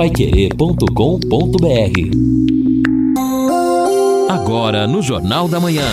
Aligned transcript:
paiquerê.com.br 0.00 0.86
Agora 4.30 4.86
no 4.86 5.02
Jornal 5.02 5.46
da 5.46 5.60
Manhã. 5.60 5.84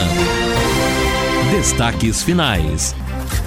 Destaques 1.52 2.24
finais. 2.24 2.96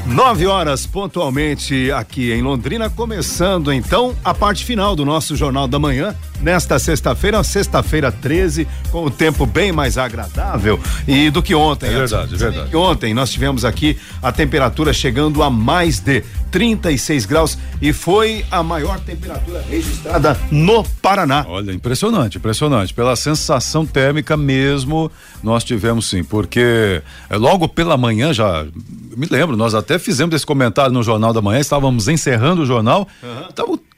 Nove 0.05 0.47
horas 0.47 0.85
pontualmente 0.85 1.91
aqui 1.93 2.31
em 2.31 2.43
Londrina, 2.43 2.91
começando 2.91 3.73
então 3.73 4.15
a 4.23 4.35
parte 4.35 4.63
final 4.67 4.95
do 4.95 5.03
nosso 5.03 5.35
Jornal 5.35 5.67
da 5.67 5.79
Manhã 5.79 6.15
nesta 6.43 6.79
sexta-feira, 6.79 7.43
sexta-feira 7.43 8.11
13, 8.11 8.67
com 8.91 9.05
o 9.05 9.11
tempo 9.11 9.47
bem 9.47 9.73
mais 9.73 9.99
agradável 9.99 10.79
e 11.07 11.31
do 11.31 11.43
que 11.43 11.55
ontem. 11.55 11.89
É 11.89 11.99
verdade, 11.99 12.35
é 12.35 12.39
verdade. 12.39 12.77
Ontem 12.77 13.15
nós 13.15 13.31
tivemos 13.31 13.65
aqui 13.65 13.97
a 14.23 14.33
temperatura 14.33 14.93
chegando 14.93 15.43
a 15.43 15.51
mais 15.51 16.01
de 16.01 16.23
36 16.51 17.27
graus 17.27 17.59
e 17.81 17.93
foi 17.93 18.45
a 18.51 18.63
maior 18.63 18.99
temperatura 19.01 19.65
registrada 19.69 20.39
no 20.51 20.85
Paraná. 21.01 21.45
Olha, 21.49 21.73
impressionante, 21.73 22.39
impressionante. 22.39 22.93
Pela 22.93 23.15
sensação 23.17 23.87
térmica 23.87 24.37
mesmo, 24.37 25.11
nós 25.43 25.65
tivemos 25.65 26.09
sim, 26.09 26.25
porque 26.25 27.03
é, 27.29 27.37
logo 27.37 27.69
pela 27.69 27.97
manhã 27.97 28.33
já 28.33 28.67
me 29.17 29.27
lembro, 29.31 29.57
nós 29.57 29.75
até 29.75 29.99
fizemos 29.99 30.35
esse 30.35 30.47
comentário 30.47 30.93
no 30.93 31.03
Jornal 31.03 31.33
da 31.33 31.41
Manhã, 31.41 31.61
estávamos 31.61 32.09
encerrando 32.09 32.63
o 32.63 32.67
jornal, 32.67 33.07
uhum. 33.23 33.49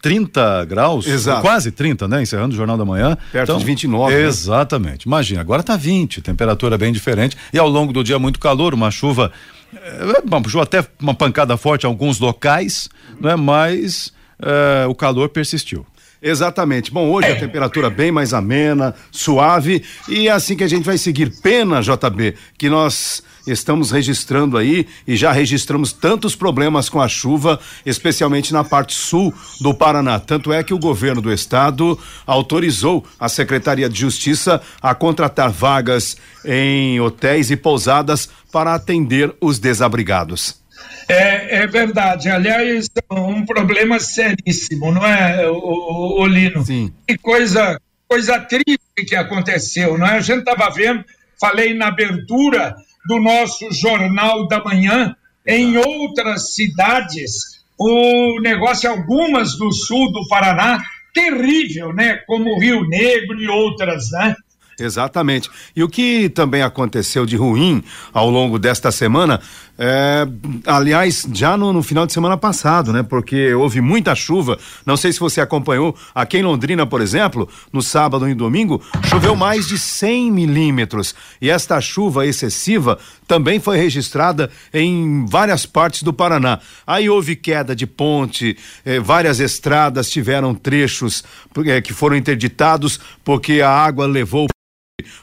30 0.03 0.65
graus, 0.65 1.07
Exato. 1.07 1.41
quase 1.41 1.71
30, 1.71 2.09
né? 2.09 2.21
Encerrando 2.21 2.53
o 2.53 2.57
Jornal 2.57 2.77
da 2.77 2.85
Manhã. 2.85 3.17
Perto 3.31 3.51
então, 3.51 3.59
de 3.59 3.65
29. 3.65 4.13
Né? 4.13 4.23
Exatamente. 4.23 5.07
Né? 5.07 5.11
Imagina, 5.11 5.41
agora 5.41 5.63
tá 5.63 5.77
20, 5.77 6.21
temperatura 6.21 6.77
bem 6.77 6.93
diferente 6.93 7.37
e 7.53 7.59
ao 7.59 7.69
longo 7.69 7.93
do 7.93 8.03
dia 8.03 8.19
muito 8.19 8.41
calor, 8.41 8.75
uma 8.75 8.91
chuva, 8.91 9.31
é, 9.73 10.23
uma 10.27 10.49
chuva 10.49 10.65
até 10.65 10.85
uma 11.01 11.15
pancada 11.15 11.57
forte 11.57 11.85
em 11.85 11.87
alguns 11.87 12.19
locais, 12.19 12.89
né? 13.21 13.37
Mas 13.37 14.13
é, 14.41 14.87
o 14.89 14.95
calor 14.95 15.29
persistiu. 15.29 15.87
Exatamente. 16.23 16.93
Bom, 16.93 17.11
hoje 17.11 17.33
a 17.33 17.39
temperatura 17.39 17.91
bem 17.91 18.13
mais 18.13 18.33
amena, 18.33 18.95
suave 19.11 19.83
e 20.09 20.29
é 20.29 20.31
assim 20.31 20.57
que 20.57 20.63
a 20.63 20.69
gente 20.69 20.85
vai 20.85 20.97
seguir. 20.97 21.33
Pena, 21.43 21.83
JB, 21.83 22.37
que 22.57 22.71
nós 22.71 23.25
estamos 23.45 23.91
registrando 23.91 24.57
aí 24.57 24.87
e 25.05 25.17
já 25.17 25.33
registramos 25.33 25.93
tantos 25.93 26.37
problemas 26.37 26.89
com 26.89 27.01
a 27.01 27.09
chuva, 27.09 27.59
especialmente 27.85 28.53
na 28.53 28.63
parte 28.63 28.95
sul 28.95 29.35
do 29.61 29.75
Paraná. 29.75 30.21
Tanto 30.21 30.53
é 30.53 30.63
que 30.63 30.73
o 30.73 30.79
governo 30.79 31.21
do 31.21 31.33
estado 31.33 31.99
autorizou 32.25 33.05
a 33.19 33.29
Secretaria 33.29 33.89
de 33.89 33.99
Justiça 33.99 34.63
a 34.81 34.95
contratar 34.95 35.51
vagas 35.51 36.17
em 36.45 37.01
hotéis 37.01 37.51
e 37.51 37.57
pousadas 37.57 38.29
para 38.53 38.75
atender 38.75 39.35
os 39.41 39.59
desabrigados. 39.59 40.62
É, 41.09 41.63
é 41.63 41.67
verdade. 41.67 42.29
Aliás, 42.29 42.89
um 43.11 43.45
problema 43.45 43.99
seríssimo, 44.01 44.93
não 44.93 45.07
é, 45.07 45.49
o, 45.49 46.21
o 46.21 46.27
Lino? 46.27 46.65
Sim. 46.65 46.93
Que 47.07 47.19
coisa, 47.19 47.81
coisa 48.09 48.41
triste 48.41 49.05
que 49.07 49.17
aconteceu, 49.17 49.99
não 49.99 50.07
é? 50.07 50.17
A 50.17 50.21
gente 50.21 50.41
estava 50.41 50.71
vendo, 50.71 51.05
falei 51.41 51.75
na 51.75 51.89
abertura 51.89 52.75
do 53.07 53.19
nosso 53.19 53.71
Jornal 53.73 54.47
da 54.47 54.63
Manhã, 54.63 55.15
em 55.47 55.77
outras 55.77 56.55
cidades, 56.55 57.63
o 57.79 58.41
negócio, 58.41 58.89
algumas 58.89 59.57
do 59.57 59.73
sul 59.73 60.13
do 60.13 60.27
Paraná, 60.29 60.81
terrível, 61.13 61.93
né? 61.93 62.17
Como 62.27 62.59
Rio 62.59 62.87
Negro 62.89 63.41
e 63.41 63.49
outras, 63.49 64.11
né? 64.13 64.35
Exatamente. 64.79 65.51
E 65.77 65.83
o 65.83 65.89
que 65.89 66.29
também 66.29 66.63
aconteceu 66.63 67.27
de 67.27 67.37
ruim 67.37 67.83
ao 68.13 68.31
longo 68.31 68.59
desta 68.59 68.91
semana 68.91 69.41
é, 69.79 70.27
aliás, 70.67 71.27
já 71.33 71.57
no, 71.57 71.73
no, 71.73 71.83
final 71.83 72.07
de 72.07 72.13
semana 72.13 72.37
passado, 72.37 72.93
né? 72.93 73.03
Porque 73.03 73.55
houve 73.55 73.81
muita 73.81 74.15
chuva. 74.15 74.59
Não 74.85 74.97
sei 74.97 75.13
se 75.13 75.19
você 75.19 75.41
acompanhou. 75.41 75.97
Aqui 76.15 76.39
em 76.39 76.43
Londrina, 76.43 76.87
por 76.87 77.01
exemplo, 77.01 77.49
no 77.73 77.81
sábado 77.81 78.29
e 78.29 78.35
domingo, 78.35 78.83
choveu 79.05 79.35
mais 79.35 79.67
de 79.67 79.79
100 79.79 80.31
milímetros. 80.31 81.15
E 81.41 81.49
esta 81.49 81.81
chuva 81.81 82.27
excessiva 82.27 82.99
também 83.27 83.59
foi 83.59 83.79
registrada 83.79 84.51
em 84.75 85.25
várias 85.27 85.65
partes 85.65 86.03
do 86.03 86.13
Paraná. 86.13 86.61
Aí 86.87 87.09
houve 87.09 87.35
queda 87.35 87.75
de 87.75 87.87
ponte, 87.87 88.57
eh, 88.85 89.01
várias 89.01 89.41
estradas 89.41 90.11
tiveram 90.11 90.55
trechos 90.55 91.25
eh, 91.65 91.81
que 91.81 91.95
foram 91.95 92.17
interditados 92.17 93.01
porque 93.25 93.61
a 93.63 93.71
água 93.71 94.07
levou 94.07 94.47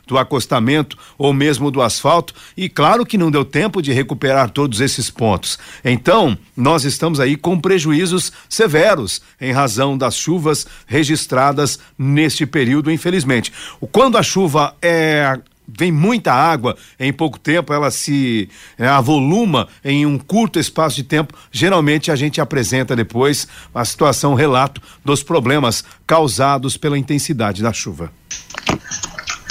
do 0.08 0.18
acostamento 0.18 0.98
ou 1.18 1.34
mesmo 1.34 1.72
do 1.72 1.82
asfalto, 1.82 2.34
e 2.56 2.70
claro 2.70 3.06
que 3.06 3.18
não 3.18 3.32
deu 3.32 3.46
tempo 3.46 3.82
de 3.82 3.92
recuperar 3.92 4.50
todos 4.50 4.82
esses 4.82 5.10
pontos. 5.10 5.58
Então, 5.84 6.38
nós 6.56 6.84
estamos 6.84 7.20
aí 7.20 7.36
com 7.36 7.60
prejuízos 7.60 8.32
severos 8.48 9.22
em 9.40 9.52
razão 9.52 9.98
das 9.98 10.16
chuvas 10.16 10.66
registradas 10.86 11.80
neste 11.98 12.46
período, 12.46 12.92
infelizmente. 12.92 13.52
Quando 13.92 14.18
a 14.18 14.24
chuva 14.24 14.76
é 14.82 15.40
vem 15.78 15.92
muita 15.92 16.34
água 16.34 16.76
em 17.00 17.14
pouco 17.14 17.40
tempo, 17.40 17.74
ela 17.74 17.92
se 17.92 18.50
é, 18.78 18.88
avoluma 18.88 19.68
em 19.84 20.06
um 20.06 20.18
curto 20.18 20.60
espaço 20.60 20.96
de 20.96 21.04
tempo. 21.04 21.34
Geralmente 21.52 22.12
a 22.12 22.16
gente 22.16 22.42
apresenta 22.42 22.96
depois 22.96 23.48
a 23.74 23.86
situação, 23.86 24.34
relato 24.34 24.82
dos 25.04 25.22
problemas 25.22 25.84
causados 26.08 26.78
pela 26.78 26.98
intensidade 26.98 27.62
da 27.62 27.74
chuva. 27.74 28.12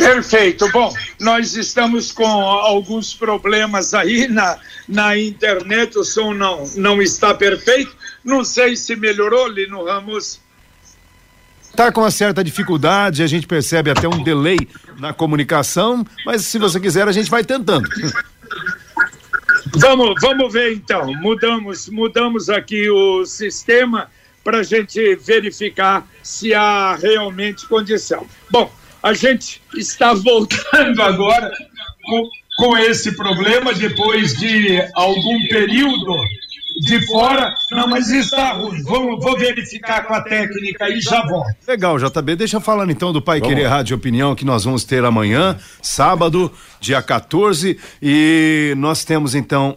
Perfeito. 0.09 0.67
Bom, 0.73 0.91
nós 1.21 1.55
estamos 1.55 2.11
com 2.11 2.25
alguns 2.27 3.13
problemas 3.13 3.93
aí 3.93 4.27
na, 4.27 4.59
na 4.89 5.19
internet, 5.19 5.99
o 5.99 6.03
som 6.03 6.33
não, 6.33 6.67
não 6.77 7.03
está 7.03 7.35
perfeito. 7.35 7.95
Não 8.25 8.43
sei 8.43 8.75
se 8.75 8.97
melhorou, 8.97 9.47
Lino 9.49 9.85
Ramos. 9.85 10.41
Tá 11.77 11.93
com 11.93 12.01
uma 12.01 12.11
certa 12.11 12.43
dificuldade, 12.43 13.23
a 13.23 13.27
gente 13.27 13.47
percebe 13.47 13.91
até 13.91 14.09
um 14.09 14.23
delay 14.23 14.57
na 14.99 15.13
comunicação, 15.13 16.03
mas 16.25 16.43
se 16.47 16.59
você 16.59 16.81
quiser, 16.81 17.07
a 17.07 17.13
gente 17.13 17.29
vai 17.29 17.45
tentando. 17.45 17.87
Vamos, 19.75 20.15
vamos 20.23 20.51
ver 20.51 20.73
então. 20.73 21.13
Mudamos, 21.21 21.87
mudamos 21.91 22.49
aqui 22.49 22.89
o 22.89 23.27
sistema 23.27 24.11
para 24.43 24.61
a 24.61 24.63
gente 24.63 25.17
verificar 25.17 26.09
se 26.23 26.55
há 26.55 26.97
realmente 26.97 27.69
condição. 27.69 28.27
Bom, 28.51 28.73
a 29.03 29.13
gente 29.13 29.61
está 29.77 30.13
voltando 30.15 31.03
agora 31.03 31.53
com, 32.05 32.29
com 32.59 32.77
esse 32.79 33.17
problema 33.17 33.73
depois 33.73 34.37
de 34.37 34.81
algum 34.95 35.47
período 35.49 36.17
de 36.81 37.05
fora. 37.07 37.55
Não, 37.71 37.87
mas 37.87 38.09
está 38.09 38.53
ruim. 38.53 38.83
Vou, 38.83 39.19
vou 39.19 39.37
verificar 39.37 40.07
com 40.07 40.15
a 40.15 40.21
técnica 40.21 40.89
e 40.89 41.01
já 41.01 41.27
volto. 41.27 41.55
Legal, 41.67 41.99
JB. 41.99 42.37
Deixa 42.37 42.57
eu 42.57 42.61
falando 42.61 42.91
então 42.91 43.13
do 43.13 43.21
Pai 43.21 43.41
vamos. 43.41 43.55
Querer 43.55 43.69
Rádio 43.69 43.97
Opinião 43.97 44.35
que 44.35 44.45
nós 44.45 44.65
vamos 44.65 44.85
ter 44.85 45.05
amanhã, 45.05 45.59
sábado, 45.83 46.53
dia 46.81 47.03
14. 47.03 47.79
E 48.03 48.75
nós 48.77 49.05
temos 49.05 49.35
então 49.35 49.77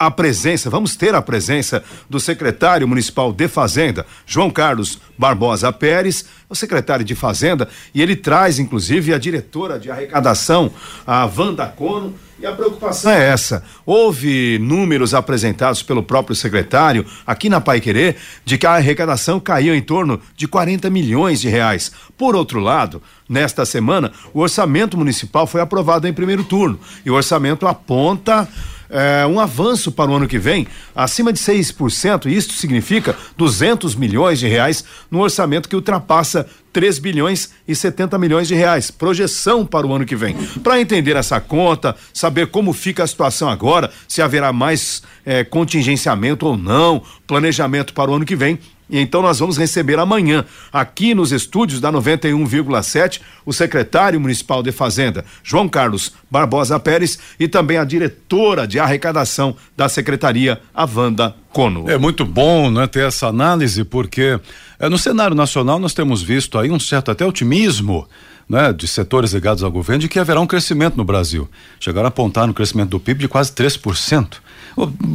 a 0.00 0.10
presença, 0.10 0.70
vamos 0.70 0.96
ter 0.96 1.14
a 1.14 1.20
presença 1.20 1.84
do 2.08 2.18
secretário 2.18 2.88
municipal 2.88 3.34
de 3.34 3.46
Fazenda, 3.46 4.06
João 4.24 4.48
Carlos 4.48 4.98
Barbosa 5.18 5.70
Pérez, 5.74 6.24
o 6.48 6.54
secretário 6.54 7.04
de 7.04 7.14
Fazenda, 7.14 7.68
e 7.94 8.00
ele 8.00 8.16
traz 8.16 8.58
inclusive 8.58 9.12
a 9.12 9.18
diretora 9.18 9.78
de 9.78 9.90
arrecadação, 9.90 10.72
a 11.06 11.26
Wanda 11.26 11.66
Cono, 11.66 12.14
e 12.40 12.46
a 12.46 12.52
preocupação 12.52 13.12
é 13.12 13.28
essa. 13.28 13.62
Houve 13.84 14.58
números 14.58 15.12
apresentados 15.12 15.82
pelo 15.82 16.02
próprio 16.02 16.34
secretário 16.34 17.04
aqui 17.26 17.50
na 17.50 17.60
Pai 17.60 17.82
Querer 17.82 18.16
de 18.42 18.56
que 18.56 18.66
a 18.66 18.72
arrecadação 18.72 19.38
caiu 19.38 19.74
em 19.74 19.82
torno 19.82 20.18
de 20.34 20.48
40 20.48 20.88
milhões 20.88 21.38
de 21.38 21.50
reais. 21.50 21.92
Por 22.16 22.34
outro 22.34 22.58
lado, 22.58 23.02
nesta 23.28 23.66
semana, 23.66 24.10
o 24.32 24.40
orçamento 24.40 24.96
municipal 24.96 25.46
foi 25.46 25.60
aprovado 25.60 26.08
em 26.08 26.14
primeiro 26.14 26.42
turno 26.42 26.80
e 27.04 27.10
o 27.10 27.14
orçamento 27.14 27.66
aponta 27.66 28.48
é, 28.90 29.26
um 29.26 29.38
avanço 29.38 29.92
para 29.92 30.10
o 30.10 30.14
ano 30.14 30.26
que 30.26 30.38
vem 30.38 30.66
acima 30.94 31.32
de 31.32 31.38
6%. 31.38 32.26
Isto 32.26 32.54
significa 32.54 33.16
200 33.36 33.94
milhões 33.94 34.38
de 34.38 34.48
reais 34.48 34.84
no 35.10 35.20
orçamento 35.20 35.68
que 35.68 35.76
ultrapassa 35.76 36.46
3 36.72 36.98
bilhões 36.98 37.50
e 37.66 37.74
70 37.74 38.18
milhões 38.18 38.48
de 38.48 38.54
reais. 38.54 38.90
Projeção 38.90 39.64
para 39.64 39.86
o 39.86 39.92
ano 39.92 40.04
que 40.04 40.16
vem. 40.16 40.34
Para 40.62 40.80
entender 40.80 41.16
essa 41.16 41.40
conta, 41.40 41.96
saber 42.12 42.48
como 42.48 42.72
fica 42.72 43.04
a 43.04 43.06
situação 43.06 43.48
agora, 43.48 43.90
se 44.08 44.22
haverá 44.22 44.52
mais 44.52 45.02
é, 45.24 45.44
contingenciamento 45.44 46.46
ou 46.46 46.56
não, 46.56 47.02
planejamento 47.26 47.92
para 47.92 48.10
o 48.10 48.14
ano 48.14 48.24
que 48.24 48.36
vem, 48.36 48.58
e 48.90 48.98
então 48.98 49.22
nós 49.22 49.38
vamos 49.38 49.56
receber 49.56 49.98
amanhã, 49.98 50.44
aqui 50.72 51.14
nos 51.14 51.30
estúdios 51.30 51.80
da 51.80 51.92
91,7, 51.92 53.20
o 53.46 53.52
secretário 53.52 54.20
municipal 54.20 54.62
de 54.62 54.72
Fazenda, 54.72 55.24
João 55.44 55.68
Carlos 55.68 56.12
Barbosa 56.28 56.78
Pérez, 56.80 57.18
e 57.38 57.46
também 57.46 57.76
a 57.76 57.84
diretora 57.84 58.66
de 58.66 58.80
arrecadação 58.80 59.56
da 59.76 59.88
secretaria, 59.88 60.60
a 60.74 60.84
Wanda 60.84 61.34
Cono. 61.52 61.88
É 61.88 61.96
muito 61.96 62.24
bom 62.24 62.70
né, 62.70 62.86
ter 62.88 63.06
essa 63.06 63.28
análise, 63.28 63.84
porque 63.84 64.40
é, 64.78 64.88
no 64.88 64.98
cenário 64.98 65.36
nacional 65.36 65.78
nós 65.78 65.94
temos 65.94 66.20
visto 66.20 66.58
aí 66.58 66.70
um 66.70 66.80
certo 66.80 67.10
até 67.10 67.24
otimismo. 67.24 68.08
Né, 68.48 68.72
de 68.72 68.88
setores 68.88 69.32
ligados 69.32 69.62
ao 69.62 69.70
governo 69.70 70.00
de 70.00 70.08
que 70.08 70.18
haverá 70.18 70.40
um 70.40 70.46
crescimento 70.46 70.96
no 70.96 71.04
Brasil. 71.04 71.48
Chegaram 71.78 72.06
a 72.06 72.08
apontar 72.08 72.48
no 72.48 72.52
crescimento 72.52 72.90
do 72.90 72.98
PIB 72.98 73.20
de 73.20 73.28
quase 73.28 73.52
3%. 73.52 74.38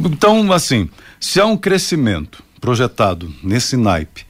Então, 0.06 0.50
assim, 0.52 0.88
se 1.20 1.38
há 1.38 1.44
um 1.44 1.54
crescimento 1.54 2.42
projetado 2.66 3.32
nesse 3.44 3.76
naipe, 3.76 4.26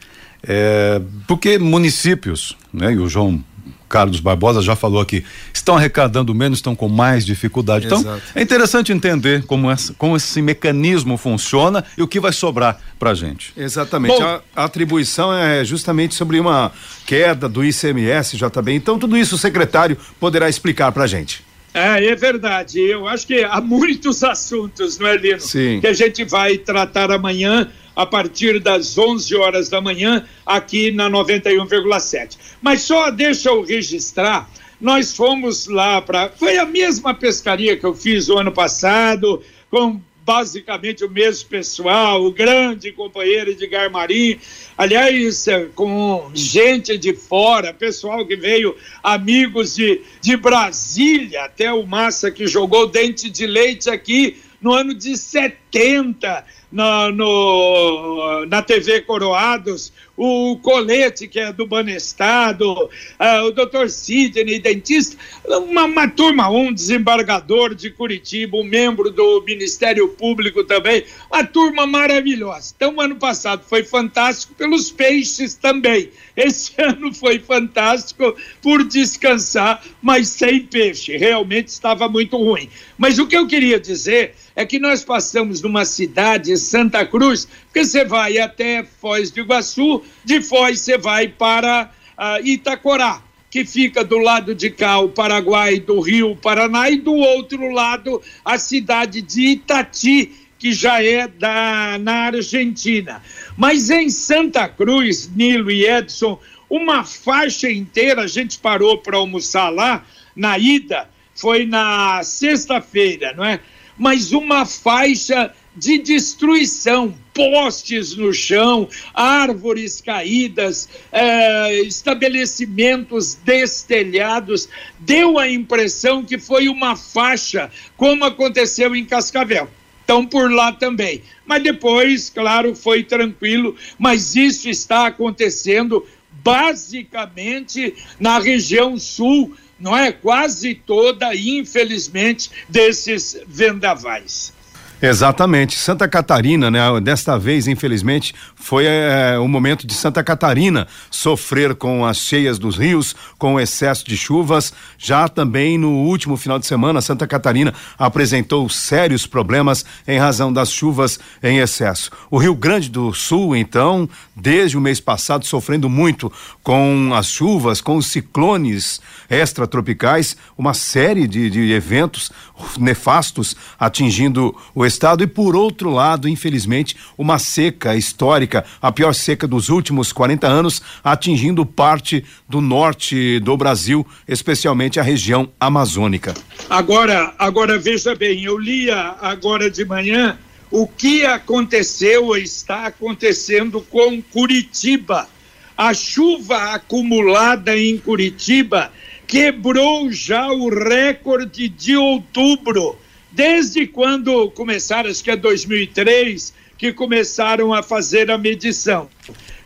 É, 0.48 1.00
porque 1.26 1.58
municípios, 1.58 2.54
né, 2.72 2.92
e 2.92 2.98
o 2.98 3.08
João 3.08 3.42
Carlos 3.88 4.20
Barbosa 4.20 4.60
já 4.60 4.76
falou 4.76 5.00
aqui, 5.00 5.24
estão 5.52 5.74
arrecadando 5.76 6.34
menos, 6.34 6.58
estão 6.58 6.76
com 6.76 6.88
mais 6.88 7.24
dificuldade. 7.24 7.86
Então, 7.86 7.98
Exato. 7.98 8.22
é 8.34 8.42
interessante 8.42 8.92
entender 8.92 9.44
como, 9.46 9.70
essa, 9.70 9.94
como 9.94 10.16
esse 10.16 10.42
mecanismo 10.42 11.16
funciona 11.16 11.82
e 11.96 12.02
o 12.02 12.06
que 12.06 12.20
vai 12.20 12.32
sobrar 12.32 12.78
para 12.98 13.14
gente. 13.14 13.54
Exatamente. 13.56 14.22
A, 14.22 14.42
a, 14.54 14.64
atribuição 14.64 15.32
é 15.32 15.64
justamente 15.64 16.14
sobre 16.14 16.38
uma 16.38 16.70
queda 17.06 17.48
do 17.48 17.64
ICMS, 17.64 18.36
JB. 18.36 18.72
Então, 18.72 18.98
tudo 18.98 19.16
isso 19.16 19.36
o 19.36 19.38
secretário 19.38 19.96
poderá 20.20 20.48
explicar 20.48 20.92
para 20.92 21.06
gente. 21.06 21.42
É, 21.76 22.06
é 22.06 22.14
verdade. 22.14 22.80
Eu 22.80 23.06
acho 23.06 23.26
que 23.26 23.44
há 23.44 23.60
muitos 23.60 24.22
assuntos, 24.24 24.98
não 24.98 25.06
é, 25.06 25.16
Lino? 25.16 25.40
Sim. 25.40 25.80
Que 25.80 25.86
a 25.86 25.92
gente 25.92 26.24
vai 26.24 26.56
tratar 26.56 27.10
amanhã 27.10 27.68
a 27.96 28.04
partir 28.04 28.60
das 28.60 28.98
11 28.98 29.34
horas 29.34 29.70
da 29.70 29.80
manhã 29.80 30.24
aqui 30.44 30.92
na 30.92 31.10
91,7. 31.10 32.36
Mas 32.60 32.82
só 32.82 33.10
deixa 33.10 33.48
eu 33.48 33.62
registrar, 33.62 34.48
nós 34.78 35.16
fomos 35.16 35.66
lá 35.66 36.02
para, 36.02 36.28
foi 36.28 36.58
a 36.58 36.66
mesma 36.66 37.14
pescaria 37.14 37.76
que 37.78 37.86
eu 37.86 37.94
fiz 37.94 38.28
o 38.28 38.36
ano 38.36 38.52
passado, 38.52 39.42
com 39.70 39.98
basicamente 40.26 41.04
o 41.04 41.10
mesmo 41.10 41.48
pessoal, 41.48 42.24
o 42.24 42.32
grande 42.32 42.90
companheiro 42.90 43.52
Edgar 43.52 43.88
Marim, 43.88 44.36
aliás, 44.76 45.46
é, 45.46 45.66
com 45.66 46.28
gente 46.34 46.98
de 46.98 47.14
fora, 47.14 47.72
pessoal 47.72 48.26
que 48.26 48.34
veio, 48.34 48.74
amigos 49.04 49.76
de, 49.76 50.02
de 50.20 50.36
Brasília, 50.36 51.44
até 51.44 51.72
o 51.72 51.86
Massa 51.86 52.32
que 52.32 52.48
jogou 52.48 52.88
dente 52.88 53.30
de 53.30 53.46
leite 53.46 53.88
aqui 53.88 54.36
no 54.60 54.72
ano 54.72 54.92
de 54.92 55.16
70 55.16 56.44
na, 56.76 57.10
no, 57.10 58.44
na 58.44 58.60
TV 58.62 59.00
Coroados, 59.06 59.90
o 60.16 60.56
Colete, 60.62 61.28
que 61.28 61.38
é 61.38 61.52
do 61.52 61.66
Banestado, 61.66 62.72
uh, 62.72 63.46
o 63.46 63.50
doutor 63.50 63.90
Sidney, 63.90 64.58
dentista, 64.58 65.16
uma, 65.44 65.84
uma 65.84 66.08
turma, 66.08 66.48
um 66.48 66.72
desembargador 66.72 67.74
de 67.74 67.90
Curitiba, 67.90 68.56
um 68.56 68.64
membro 68.64 69.10
do 69.10 69.42
Ministério 69.42 70.08
Público 70.08 70.64
também, 70.64 71.04
uma 71.30 71.44
turma 71.44 71.86
maravilhosa. 71.86 72.72
Então, 72.76 73.00
ano 73.00 73.16
passado 73.16 73.62
foi 73.68 73.84
fantástico 73.84 74.54
pelos 74.54 74.90
peixes 74.90 75.54
também. 75.54 76.10
Esse 76.36 76.72
ano 76.80 77.12
foi 77.12 77.38
fantástico 77.38 78.34
por 78.62 78.84
descansar, 78.84 79.82
mas 80.00 80.28
sem 80.28 80.60
peixe. 80.60 81.16
Realmente 81.16 81.68
estava 81.68 82.08
muito 82.08 82.36
ruim. 82.36 82.68
Mas 82.96 83.18
o 83.18 83.26
que 83.26 83.36
eu 83.36 83.46
queria 83.46 83.78
dizer 83.78 84.34
é 84.54 84.64
que 84.64 84.78
nós 84.78 85.04
passamos 85.04 85.60
numa 85.60 85.84
cidade, 85.84 86.56
Santa 86.56 87.04
Cruz, 87.04 87.46
que 87.76 87.84
você 87.84 88.06
vai 88.06 88.38
até 88.38 88.82
Foz 88.82 89.30
do 89.30 89.40
Iguaçu, 89.40 90.02
de 90.24 90.40
Foz 90.40 90.80
você 90.80 90.96
vai 90.96 91.28
para 91.28 91.90
uh, 92.16 92.42
Itacorá, 92.42 93.22
que 93.50 93.66
fica 93.66 94.02
do 94.02 94.16
lado 94.16 94.54
de 94.54 94.70
cá 94.70 94.98
o 94.98 95.10
Paraguai 95.10 95.78
do 95.78 96.00
Rio 96.00 96.34
Paraná 96.36 96.88
e 96.88 96.96
do 96.96 97.12
outro 97.12 97.70
lado 97.70 98.22
a 98.42 98.56
cidade 98.56 99.20
de 99.20 99.48
Itati, 99.48 100.32
que 100.58 100.72
já 100.72 101.04
é 101.04 101.28
da, 101.28 101.98
na 102.00 102.28
Argentina. 102.28 103.22
Mas 103.58 103.90
em 103.90 104.08
Santa 104.08 104.66
Cruz, 104.70 105.30
Nilo 105.36 105.70
e 105.70 105.84
Edson, 105.86 106.40
uma 106.70 107.04
faixa 107.04 107.70
inteira, 107.70 108.22
a 108.22 108.26
gente 108.26 108.58
parou 108.58 108.96
para 108.96 109.18
almoçar 109.18 109.68
lá, 109.68 110.02
na 110.34 110.56
ida, 110.56 111.10
foi 111.34 111.66
na 111.66 112.22
sexta-feira, 112.22 113.34
não 113.36 113.44
é? 113.44 113.60
Mas 113.98 114.32
uma 114.32 114.64
faixa 114.64 115.52
de 115.76 115.98
destruição, 115.98 117.14
postes 117.34 118.16
no 118.16 118.32
chão, 118.32 118.88
árvores 119.12 120.00
caídas, 120.00 120.88
é, 121.12 121.80
estabelecimentos 121.82 123.34
destelhados. 123.34 124.68
Deu 124.98 125.38
a 125.38 125.48
impressão 125.48 126.24
que 126.24 126.38
foi 126.38 126.68
uma 126.68 126.96
faixa, 126.96 127.70
como 127.96 128.24
aconteceu 128.24 128.96
em 128.96 129.04
Cascavel. 129.04 129.68
Então, 130.02 130.24
por 130.24 130.50
lá 130.50 130.72
também. 130.72 131.20
Mas 131.44 131.62
depois, 131.62 132.30
claro, 132.30 132.74
foi 132.74 133.02
tranquilo, 133.02 133.76
mas 133.98 134.36
isso 134.36 134.68
está 134.68 135.08
acontecendo 135.08 136.06
basicamente 136.44 137.92
na 138.20 138.38
região 138.38 138.96
sul, 138.96 139.52
não 139.80 139.96
é? 139.96 140.12
Quase 140.12 140.76
toda, 140.76 141.34
infelizmente, 141.34 142.50
desses 142.68 143.36
vendavais. 143.48 144.55
Exatamente. 145.00 145.78
Santa 145.78 146.08
Catarina, 146.08 146.70
né? 146.70 146.80
Desta 147.02 147.38
vez, 147.38 147.68
infelizmente, 147.68 148.34
foi 148.54 148.86
é, 148.86 149.38
o 149.38 149.46
momento 149.46 149.86
de 149.86 149.92
Santa 149.92 150.24
Catarina 150.24 150.88
sofrer 151.10 151.74
com 151.74 152.04
as 152.04 152.16
cheias 152.16 152.58
dos 152.58 152.76
rios, 152.76 153.14
com 153.36 153.54
o 153.54 153.60
excesso 153.60 154.06
de 154.06 154.16
chuvas. 154.16 154.72
Já 154.96 155.28
também 155.28 155.76
no 155.76 155.90
último 155.90 156.36
final 156.36 156.58
de 156.58 156.66
semana, 156.66 157.02
Santa 157.02 157.26
Catarina 157.26 157.74
apresentou 157.98 158.66
sérios 158.70 159.26
problemas 159.26 159.84
em 160.08 160.18
razão 160.18 160.50
das 160.50 160.70
chuvas 160.72 161.20
em 161.42 161.58
excesso. 161.58 162.10
O 162.30 162.38
Rio 162.38 162.54
Grande 162.54 162.88
do 162.88 163.12
Sul, 163.12 163.54
então, 163.54 164.08
desde 164.34 164.78
o 164.78 164.80
mês 164.80 164.98
passado, 164.98 165.44
sofrendo 165.44 165.90
muito 165.90 166.32
com 166.62 167.10
as 167.14 167.26
chuvas, 167.26 167.82
com 167.82 167.96
os 167.96 168.06
ciclones 168.06 169.00
extratropicais, 169.28 170.38
uma 170.56 170.72
série 170.72 171.28
de, 171.28 171.50
de 171.50 171.72
eventos 171.72 172.32
nefastos 172.78 173.56
atingindo 173.78 174.54
o 174.74 174.84
estado 174.84 175.22
e 175.22 175.26
por 175.26 175.54
outro 175.54 175.90
lado, 175.90 176.28
infelizmente, 176.28 176.96
uma 177.16 177.38
seca 177.38 177.96
histórica, 177.96 178.64
a 178.80 178.90
pior 178.90 179.14
seca 179.14 179.46
dos 179.46 179.68
últimos 179.68 180.12
40 180.12 180.46
anos, 180.46 180.82
atingindo 181.02 181.64
parte 181.64 182.24
do 182.48 182.60
norte 182.60 183.38
do 183.40 183.56
Brasil, 183.56 184.06
especialmente 184.26 184.98
a 184.98 185.02
região 185.02 185.48
amazônica. 185.58 186.34
Agora, 186.68 187.34
agora 187.38 187.78
veja 187.78 188.14
bem, 188.14 188.44
eu 188.44 188.58
lia 188.58 189.16
agora 189.20 189.70
de 189.70 189.84
manhã 189.84 190.38
o 190.70 190.86
que 190.86 191.24
aconteceu 191.24 192.26
ou 192.26 192.36
está 192.36 192.86
acontecendo 192.86 193.80
com 193.80 194.20
Curitiba. 194.20 195.28
A 195.76 195.92
chuva 195.92 196.74
acumulada 196.74 197.76
em 197.78 197.98
Curitiba 197.98 198.90
quebrou 199.26 200.12
já 200.12 200.48
o 200.48 200.68
recorde 200.68 201.68
de 201.68 201.96
outubro 201.96 202.96
Desde 203.36 203.86
quando 203.86 204.50
começaram, 204.52 205.10
acho 205.10 205.22
que 205.22 205.30
é 205.30 205.36
2003, 205.36 206.54
que 206.78 206.90
começaram 206.90 207.74
a 207.74 207.82
fazer 207.82 208.30
a 208.30 208.38
medição. 208.38 209.10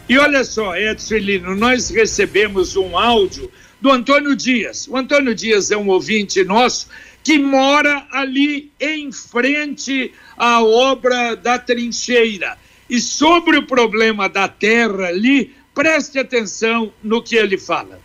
E 0.10 0.18
olha 0.18 0.44
só, 0.44 0.76
Edson 0.76 1.18
Lino, 1.18 1.56
nós 1.56 1.92
recebemos 1.92 2.76
um 2.76 2.98
áudio 2.98 3.52
do 3.82 3.92
Antônio 3.92 4.36
Dias. 4.36 4.88
O 4.88 4.98
Antônio 4.98 5.34
Dias 5.36 5.72
é 5.72 5.78
um 5.78 5.88
ouvinte 5.90 6.44
nosso 6.44 6.88
que 7.24 7.40
mora 7.40 8.06
ali 8.12 8.72
em 8.80 9.12
frente 9.12 10.12
à 10.38 10.64
obra 10.64 11.36
da 11.36 11.58
trincheira. 11.58 12.58
E 12.88 13.00
sobre 13.00 13.58
o 13.58 13.66
problema 13.66 14.30
da 14.30 14.48
terra 14.48 15.08
ali, 15.08 15.52
preste 15.74 16.20
atenção 16.20 16.92
no 17.04 17.24
que 17.24 17.36
ele 17.36 17.58
fala. 17.58 18.00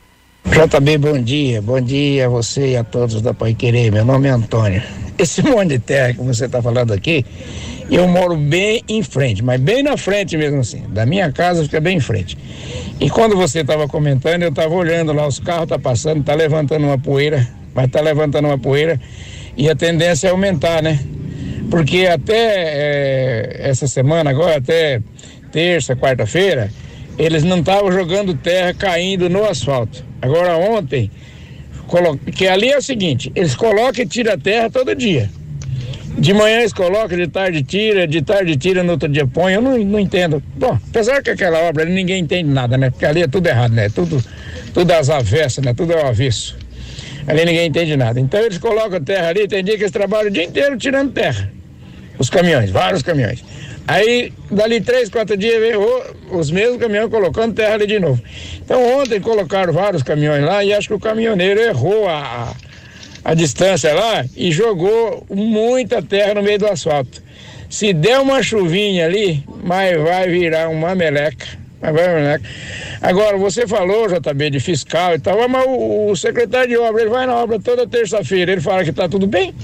JB, 0.46 0.98
bom 0.98 1.22
dia. 1.22 1.60
Bom 1.60 1.80
dia 1.80 2.26
a 2.26 2.28
você 2.28 2.72
e 2.72 2.76
a 2.76 2.82
todos 2.82 3.20
da 3.20 3.34
Pai 3.34 3.54
Querer. 3.54 3.92
Meu 3.92 4.04
nome 4.04 4.28
é 4.28 4.30
Antônio. 4.30 4.82
Esse 5.18 5.42
monte 5.42 5.68
de 5.68 5.78
terra 5.78 6.14
que 6.14 6.20
você 6.20 6.46
está 6.46 6.62
falando 6.62 6.92
aqui, 6.92 7.24
eu 7.96 8.06
moro 8.06 8.36
bem 8.36 8.82
em 8.88 9.02
frente, 9.02 9.42
mas 9.42 9.60
bem 9.60 9.82
na 9.82 9.96
frente 9.96 10.36
mesmo 10.36 10.60
assim. 10.60 10.84
Da 10.88 11.04
minha 11.04 11.32
casa 11.32 11.62
fica 11.64 11.80
bem 11.80 11.96
em 11.96 12.00
frente. 12.00 12.36
E 13.00 13.10
quando 13.10 13.36
você 13.36 13.60
estava 13.60 13.88
comentando, 13.88 14.42
eu 14.42 14.50
estava 14.50 14.74
olhando 14.74 15.12
lá, 15.12 15.26
os 15.26 15.38
carros 15.40 15.68
tá 15.68 15.78
passando, 15.78 16.22
tá 16.22 16.34
levantando 16.34 16.86
uma 16.86 16.98
poeira, 16.98 17.48
mas 17.74 17.90
tá 17.90 18.00
levantando 18.00 18.46
uma 18.46 18.58
poeira 18.58 19.00
e 19.56 19.68
a 19.68 19.74
tendência 19.74 20.28
é 20.28 20.30
aumentar, 20.30 20.82
né? 20.82 20.98
Porque 21.70 22.06
até 22.06 22.34
é, 22.34 23.56
essa 23.68 23.86
semana 23.86 24.30
agora, 24.30 24.58
até 24.58 25.00
terça, 25.52 25.96
quarta-feira, 25.96 26.70
eles 27.18 27.42
não 27.42 27.58
estavam 27.58 27.90
jogando 27.92 28.34
terra 28.34 28.72
caindo 28.72 29.28
no 29.28 29.44
asfalto. 29.44 30.04
Agora 30.22 30.56
ontem, 30.56 31.10
que 32.34 32.46
ali 32.46 32.70
é 32.70 32.78
o 32.78 32.82
seguinte, 32.82 33.32
eles 33.34 33.54
colocam 33.54 34.04
e 34.04 34.06
tiram 34.06 34.32
a 34.32 34.38
terra 34.38 34.70
todo 34.70 34.94
dia. 34.94 35.30
De 36.18 36.34
manhã 36.34 36.58
eles 36.58 36.72
colocam, 36.72 37.16
de 37.16 37.28
tarde 37.28 37.62
tira, 37.62 38.06
de 38.06 38.20
tarde 38.20 38.56
tira, 38.56 38.82
no 38.82 38.92
outro 38.92 39.08
dia 39.08 39.26
põe. 39.26 39.54
Eu 39.54 39.62
não, 39.62 39.78
não 39.78 39.98
entendo. 39.98 40.42
Bom, 40.56 40.78
apesar 40.90 41.22
que 41.22 41.30
aquela 41.30 41.58
obra 41.60 41.84
ninguém 41.84 42.20
entende 42.20 42.50
nada, 42.50 42.76
né? 42.76 42.90
Porque 42.90 43.06
ali 43.06 43.22
é 43.22 43.28
tudo 43.28 43.46
errado, 43.46 43.72
né? 43.72 43.88
Tudo, 43.88 44.22
tudo 44.74 44.90
às 44.92 45.08
avessas, 45.08 45.64
né? 45.64 45.72
Tudo 45.72 45.94
ao 45.94 46.06
avesso. 46.06 46.58
Ali 47.26 47.44
ninguém 47.44 47.66
entende 47.68 47.96
nada. 47.96 48.20
Então 48.20 48.40
eles 48.40 48.58
colocam 48.58 49.00
terra 49.02 49.28
ali, 49.28 49.46
tem 49.46 49.62
dia 49.64 49.76
que 49.76 49.82
eles 49.82 49.92
trabalham 49.92 50.28
o 50.28 50.30
dia 50.30 50.44
inteiro 50.44 50.76
tirando 50.76 51.12
terra. 51.12 51.50
Os 52.18 52.28
caminhões, 52.28 52.70
vários 52.70 53.02
caminhões. 53.02 53.42
Aí, 53.88 54.32
dali 54.50 54.80
três, 54.80 55.08
quatro 55.08 55.36
dias, 55.36 55.58
veio 55.58 55.80
os 56.30 56.50
mesmos 56.50 56.78
caminhões 56.78 57.10
colocando 57.10 57.54
terra 57.54 57.74
ali 57.74 57.86
de 57.86 57.98
novo. 57.98 58.22
Então, 58.62 59.00
ontem 59.00 59.20
colocaram 59.20 59.72
vários 59.72 60.02
caminhões 60.02 60.44
lá 60.44 60.62
e 60.62 60.72
acho 60.72 60.88
que 60.88 60.94
o 60.94 61.00
caminhoneiro 61.00 61.60
errou 61.60 62.08
a, 62.08 62.54
a, 63.24 63.34
distância 63.34 63.94
lá 63.94 64.24
e 64.36 64.52
jogou 64.52 65.26
muita 65.30 66.02
terra 66.02 66.34
no 66.34 66.42
meio 66.42 66.58
do 66.58 66.66
asfalto. 66.66 67.22
Se 67.68 67.92
der 67.92 68.18
uma 68.18 68.42
chuvinha 68.42 69.06
ali, 69.06 69.44
mas 69.62 69.96
vai 70.00 70.28
virar 70.28 70.68
uma 70.68 70.94
meleca. 70.94 71.46
Agora, 73.00 73.38
você 73.38 73.66
falou, 73.66 74.06
JB, 74.06 74.50
de 74.50 74.60
fiscal 74.60 75.14
e 75.14 75.18
tal, 75.18 75.48
mas 75.48 75.64
o, 75.66 76.10
o 76.10 76.16
secretário 76.16 76.68
de 76.68 76.76
obra, 76.76 77.02
ele 77.02 77.10
vai 77.10 77.26
na 77.26 77.34
obra 77.34 77.58
toda 77.58 77.86
terça-feira, 77.86 78.52
ele 78.52 78.60
fala 78.60 78.84
que 78.84 78.90
está 78.90 79.08
tudo 79.08 79.26
bem, 79.26 79.54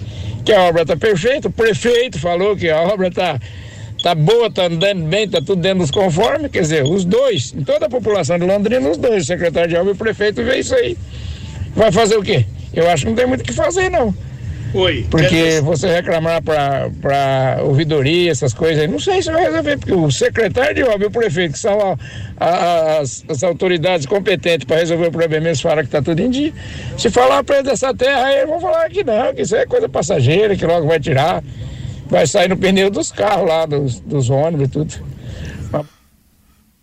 que 0.45 0.53
a 0.53 0.63
obra 0.63 0.83
está 0.83 0.97
perfeita, 0.97 1.49
o 1.49 1.51
prefeito 1.51 2.19
falou 2.19 2.57
que 2.57 2.71
a 2.71 2.81
obra 2.81 3.09
está 3.09 3.39
tá 4.03 4.15
boa, 4.15 4.51
tá 4.51 4.65
andando 4.65 5.03
bem, 5.03 5.29
tá 5.29 5.43
tudo 5.43 5.61
dentro 5.61 5.81
dos 5.81 5.91
conformes, 5.91 6.51
quer 6.51 6.61
dizer, 6.61 6.85
os 6.85 7.05
dois, 7.05 7.53
em 7.53 7.65
toda 7.65 7.87
a 7.87 7.89
população 7.91 8.39
de 8.39 8.47
Londrina, 8.47 8.89
os 8.89 8.97
dois, 8.97 9.25
o 9.25 9.27
secretário 9.27 9.69
de 9.69 9.77
obra 9.77 9.91
e 9.91 9.95
o 9.95 9.97
prefeito 9.97 10.43
vê 10.43 10.59
isso 10.61 10.75
aí. 10.75 10.97
Vai 11.75 11.93
fazer 11.93 12.17
o 12.17 12.23
quê? 12.23 12.47
Eu 12.77 12.91
acho 12.91 13.05
que 13.05 13.09
não 13.09 13.17
tem 13.17 13.27
muito 13.27 13.41
o 13.41 13.45
que 13.45 13.53
fazer, 13.55 13.91
não. 13.91 14.15
Oi. 14.75 15.07
Porque 15.11 15.61
você 15.63 15.89
reclamar 15.89 16.43
para 16.43 17.61
ouvidoria, 17.63 18.31
essas 18.31 18.53
coisas 18.53 18.83
aí, 18.83 18.87
não 18.89 18.99
sei 18.99 19.23
se 19.23 19.33
vai 19.33 19.45
resolver, 19.45 19.79
porque 19.79 19.95
o 19.95 20.11
secretário 20.11 20.75
de 20.75 20.83
obra 20.83 21.05
e 21.05 21.07
o 21.07 21.11
prefeito, 21.11 21.53
que 21.53 21.59
são 21.59 21.79
a, 21.81 21.97
a, 22.39 22.99
as, 22.99 23.25
as, 23.27 23.43
autoridades 23.43 24.05
competentes 24.05 24.67
para 24.67 24.77
resolver 24.77 25.07
o 25.07 25.11
problema, 25.11 25.47
eles 25.47 25.61
falam 25.63 25.79
que 25.79 25.89
está 25.89 26.03
tudo 26.03 26.21
em 26.21 26.29
dia. 26.29 26.53
Se 26.99 27.09
falar 27.11 27.43
para 27.43 27.57
eles 27.57 27.71
dessa 27.71 27.95
terra, 27.95 28.27
aí 28.27 28.37
eles 28.37 28.49
vão 28.51 28.61
falar 28.61 28.91
que 28.91 29.03
não, 29.03 29.35
que 29.35 29.43
isso 29.43 29.57
é 29.57 29.65
coisa 29.65 29.89
passageira, 29.89 30.55
que 30.55 30.67
logo 30.67 30.87
vai 30.87 31.01
tirar, 31.01 31.43
vai 32.11 32.27
sair 32.27 32.49
no 32.49 32.57
pneu 32.59 32.91
dos 32.91 33.11
carros 33.11 33.49
lá, 33.49 33.65
dos, 33.65 34.01
dos 34.01 34.29
ônibus 34.29 34.67
e 34.67 34.71
tudo. 34.71 35.16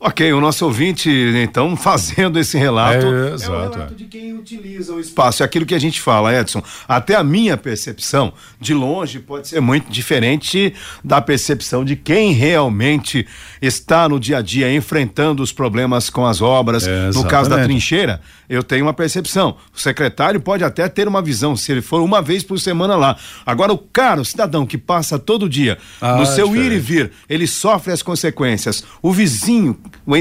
Ok, 0.06 0.34
o 0.34 0.42
nosso 0.42 0.66
ouvinte, 0.66 1.10
então, 1.42 1.76
fazendo 1.78 2.38
esse 2.38 2.58
relato. 2.58 3.06
É, 3.06 3.34
exato, 3.36 3.54
é 3.54 3.56
o 3.56 3.72
relato 3.72 3.96
de 3.96 4.04
quem 4.04 4.34
utiliza 4.34 4.94
o 4.94 5.00
espaço. 5.00 5.42
É 5.42 5.46
aquilo 5.46 5.66
que 5.66 5.74
a 5.74 5.80
gente 5.80 6.02
fala, 6.02 6.38
Edson. 6.38 6.62
Até 6.86 7.16
a 7.16 7.24
minha 7.24 7.56
percepção, 7.56 8.34
de 8.60 8.74
longe, 8.74 9.20
pode 9.20 9.48
ser 9.48 9.62
muito 9.62 9.90
diferente 9.90 10.74
da 11.02 11.22
percepção 11.22 11.86
de 11.86 11.96
quem 11.96 12.34
realmente 12.34 13.26
está 13.62 14.10
no 14.10 14.20
dia 14.20 14.40
a 14.40 14.42
dia 14.42 14.76
enfrentando 14.76 15.42
os 15.42 15.54
problemas 15.54 16.10
com 16.10 16.26
as 16.26 16.42
obras. 16.42 16.86
É, 16.86 17.10
no 17.14 17.24
caso 17.24 17.50
da 17.50 17.64
trincheira, 17.64 18.20
eu 18.54 18.64
tenho 18.64 18.86
uma 18.86 18.94
percepção. 18.94 19.58
O 19.76 19.80
secretário 19.80 20.40
pode 20.40 20.64
até 20.64 20.88
ter 20.88 21.08
uma 21.08 21.22
visão, 21.22 21.56
se 21.56 21.72
ele 21.72 21.82
for 21.82 22.02
uma 22.02 22.22
vez 22.22 22.44
por 22.44 22.60
semana 22.60 22.96
lá. 22.96 23.18
Agora, 23.46 23.74
o 23.74 23.78
caro 23.78 24.24
cidadão 24.24 24.66
que 24.66 24.78
passa 24.78 25.18
todo 25.18 25.50
dia, 25.50 25.78
ah, 26.00 26.18
no 26.18 26.26
seu 26.26 26.56
ir 26.56 26.72
e 26.72 26.80
vir, 26.80 27.12
ele 27.28 27.48
sofre 27.48 27.92
as 27.92 28.02
consequências. 28.02 28.84
O 29.02 29.12
vizinho 29.12 29.78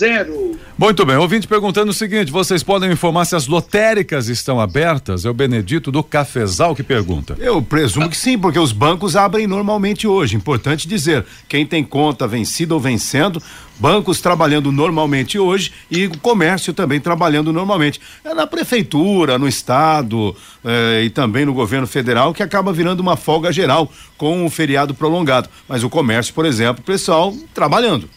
Muito 0.79 1.05
bem, 1.05 1.17
ouvinte 1.17 1.47
perguntando 1.47 1.91
o 1.91 1.95
seguinte: 1.95 2.33
vocês 2.33 2.63
podem 2.63 2.91
informar 2.91 3.27
se 3.27 3.37
as 3.37 3.47
lotéricas 3.47 4.29
estão 4.29 4.59
abertas? 4.61 5.27
É 5.27 5.31
o 5.31 5.35
Benedito 5.35 5.93
do 5.93 6.03
Cafezal 6.03 6.75
que 6.75 6.83
pergunta. 6.83 7.37
Eu 7.39 7.61
presumo 7.61 8.09
que 8.09 8.17
sim, 8.17 8.39
porque 8.39 8.59
os 8.59 8.73
bancos 8.73 9.15
abrem 9.17 9.47
normalmente 9.47 10.07
hoje. 10.07 10.37
Importante 10.37 10.89
dizer, 10.89 11.27
quem 11.49 11.67
tem 11.67 11.85
conta 11.85 12.27
vencida 12.27 12.73
ou 12.73 12.81
vencendo, 12.81 13.43
bancos 13.83 14.21
trabalhando 14.21 14.71
normalmente 14.71 15.41
hoje 15.41 15.73
e 15.91 16.07
o 16.07 16.19
comércio 16.19 16.73
também 16.73 17.01
trabalhando 17.01 17.53
normalmente. 17.53 18.01
É 18.25 18.33
na 18.33 18.47
prefeitura, 18.47 19.41
no 19.41 19.49
estado 19.49 20.37
eh, 20.65 21.03
e 21.07 21.11
também 21.11 21.45
no 21.45 21.53
governo 21.53 21.89
federal 21.89 22.33
que 22.33 22.45
acaba 22.45 22.73
virando 22.73 23.01
uma 23.01 23.17
folga 23.17 23.53
geral 23.53 23.93
com 24.17 24.47
o 24.47 24.51
feriado 24.51 24.95
prolongado. 24.95 25.49
Mas 25.69 25.83
o 25.83 25.91
comércio, 25.91 26.33
por 26.33 26.47
exemplo, 26.47 26.81
o 26.81 26.87
pessoal 26.87 27.35
trabalhando. 27.53 28.09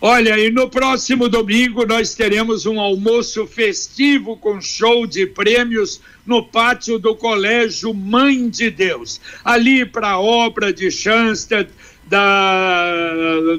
Olha, 0.00 0.38
e 0.38 0.50
no 0.50 0.68
próximo 0.68 1.28
domingo 1.28 1.84
nós 1.84 2.14
teremos 2.14 2.64
um 2.66 2.80
almoço 2.80 3.44
festivo 3.46 4.36
com 4.36 4.60
show 4.60 5.06
de 5.06 5.26
prêmios 5.26 6.00
no 6.24 6.44
pátio 6.44 6.98
do 6.98 7.16
Colégio 7.16 7.92
Mãe 7.92 8.48
de 8.48 8.70
Deus. 8.70 9.20
Ali 9.44 9.84
para 9.84 10.10
a 10.10 10.20
obra 10.20 10.72
de 10.72 10.90
Schanstatt, 10.90 11.70
da, 12.12 12.92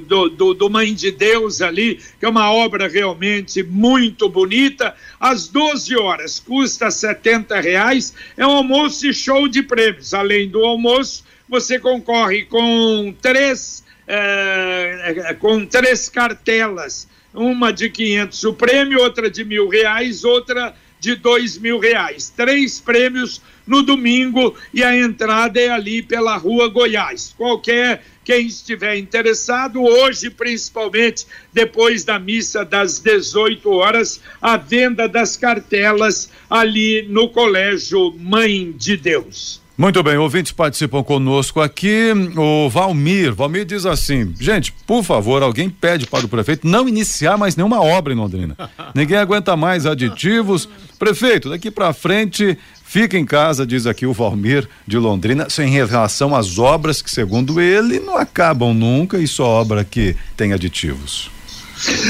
do, 0.06 0.30
do, 0.30 0.54
do, 0.54 0.70
Mãe 0.70 0.94
de 0.94 1.10
Deus 1.10 1.60
ali, 1.60 2.00
que 2.20 2.24
é 2.24 2.30
uma 2.30 2.54
obra 2.54 2.88
realmente 2.88 3.64
muito 3.64 4.30
bonita, 4.30 4.96
às 5.20 5.48
12 5.48 5.98
horas, 5.98 6.40
custa 6.40 6.92
70 6.92 7.60
reais, 7.60 8.14
é 8.38 8.46
um 8.46 8.52
almoço 8.52 9.08
e 9.08 9.14
show 9.14 9.48
de 9.48 9.64
prêmios. 9.64 10.14
Além 10.14 10.48
do 10.48 10.64
almoço, 10.64 11.24
você 11.50 11.80
concorre 11.80 12.46
com 12.46 13.12
três, 13.20 13.84
é, 14.08 15.36
com 15.40 15.66
três 15.66 16.08
cartelas, 16.08 17.08
uma 17.34 17.74
de 17.74 17.90
500 17.90 18.44
o 18.44 18.54
prêmio, 18.54 19.02
outra 19.02 19.32
de 19.32 19.44
mil 19.44 19.68
reais, 19.68 20.24
outra 20.24 20.76
de 21.00 21.16
dois 21.16 21.58
mil 21.58 21.80
reais. 21.80 22.30
Três 22.30 22.80
prêmios 22.80 23.42
no 23.66 23.82
domingo 23.82 24.56
e 24.74 24.84
a 24.84 24.96
entrada 24.96 25.60
é 25.60 25.70
ali 25.70 26.02
pela 26.02 26.38
Rua 26.38 26.70
Goiás. 26.70 27.34
Qualquer 27.36 28.04
quem 28.24 28.48
estiver 28.48 28.98
interessado, 28.98 29.82
hoje, 29.82 30.30
principalmente 30.30 31.25
depois 31.51 32.03
da 32.03 32.20
missa 32.20 32.63
das 32.63 33.00
18 33.00 33.70
horas, 33.70 34.22
a 34.42 34.58
venda 34.58 35.08
das 35.08 35.38
cartelas 35.38 36.30
ali 36.50 37.08
no 37.10 37.30
Colégio 37.30 38.13
Mãe 38.18 38.72
de 38.72 38.98
Deus. 38.98 39.62
Muito 39.75 40.03
bem, 40.03 40.18
ouvintes 40.18 40.51
participam 40.51 41.01
conosco 41.01 41.60
aqui. 41.60 42.12
O 42.38 42.70
Valmir, 42.70 43.34
Valmir 43.34 43.65
diz 43.65 43.88
assim: 43.88 44.32
gente, 44.39 44.72
por 44.86 45.03
favor, 45.03 45.42
alguém 45.42 45.68
pede 45.68 46.06
para 46.06 46.25
o 46.25 46.30
prefeito 46.30 46.68
não 46.68 46.88
iniciar 46.88 47.38
mais 47.38 47.56
nenhuma 47.56 47.82
obra 47.82 48.13
em 48.13 48.15
Londrina. 48.15 48.56
Ninguém 48.94 49.18
aguenta 49.18 49.58
mais 49.58 49.88
aditivos. 49.88 50.70
Prefeito, 51.00 51.50
daqui 51.50 51.72
para 51.72 51.92
frente, 51.92 52.56
fica 52.86 53.18
em 53.18 53.25
casa, 53.25 53.65
diz 53.65 53.88
aqui 53.88 54.06
o 54.06 54.13
Valmir 54.13 54.70
de 54.86 55.00
Londrina, 55.00 55.48
em 55.60 55.72
relação 55.72 56.36
às 56.36 56.60
obras 56.60 57.01
que, 57.01 57.10
segundo 57.10 57.60
ele, 57.60 58.00
não 58.00 58.15
acabam 58.15 58.75
nunca 58.75 59.18
e 59.18 59.27
só 59.27 59.44
obra 59.44 59.84
que 59.84 60.15
tem 60.38 60.53
aditivos. 60.53 61.33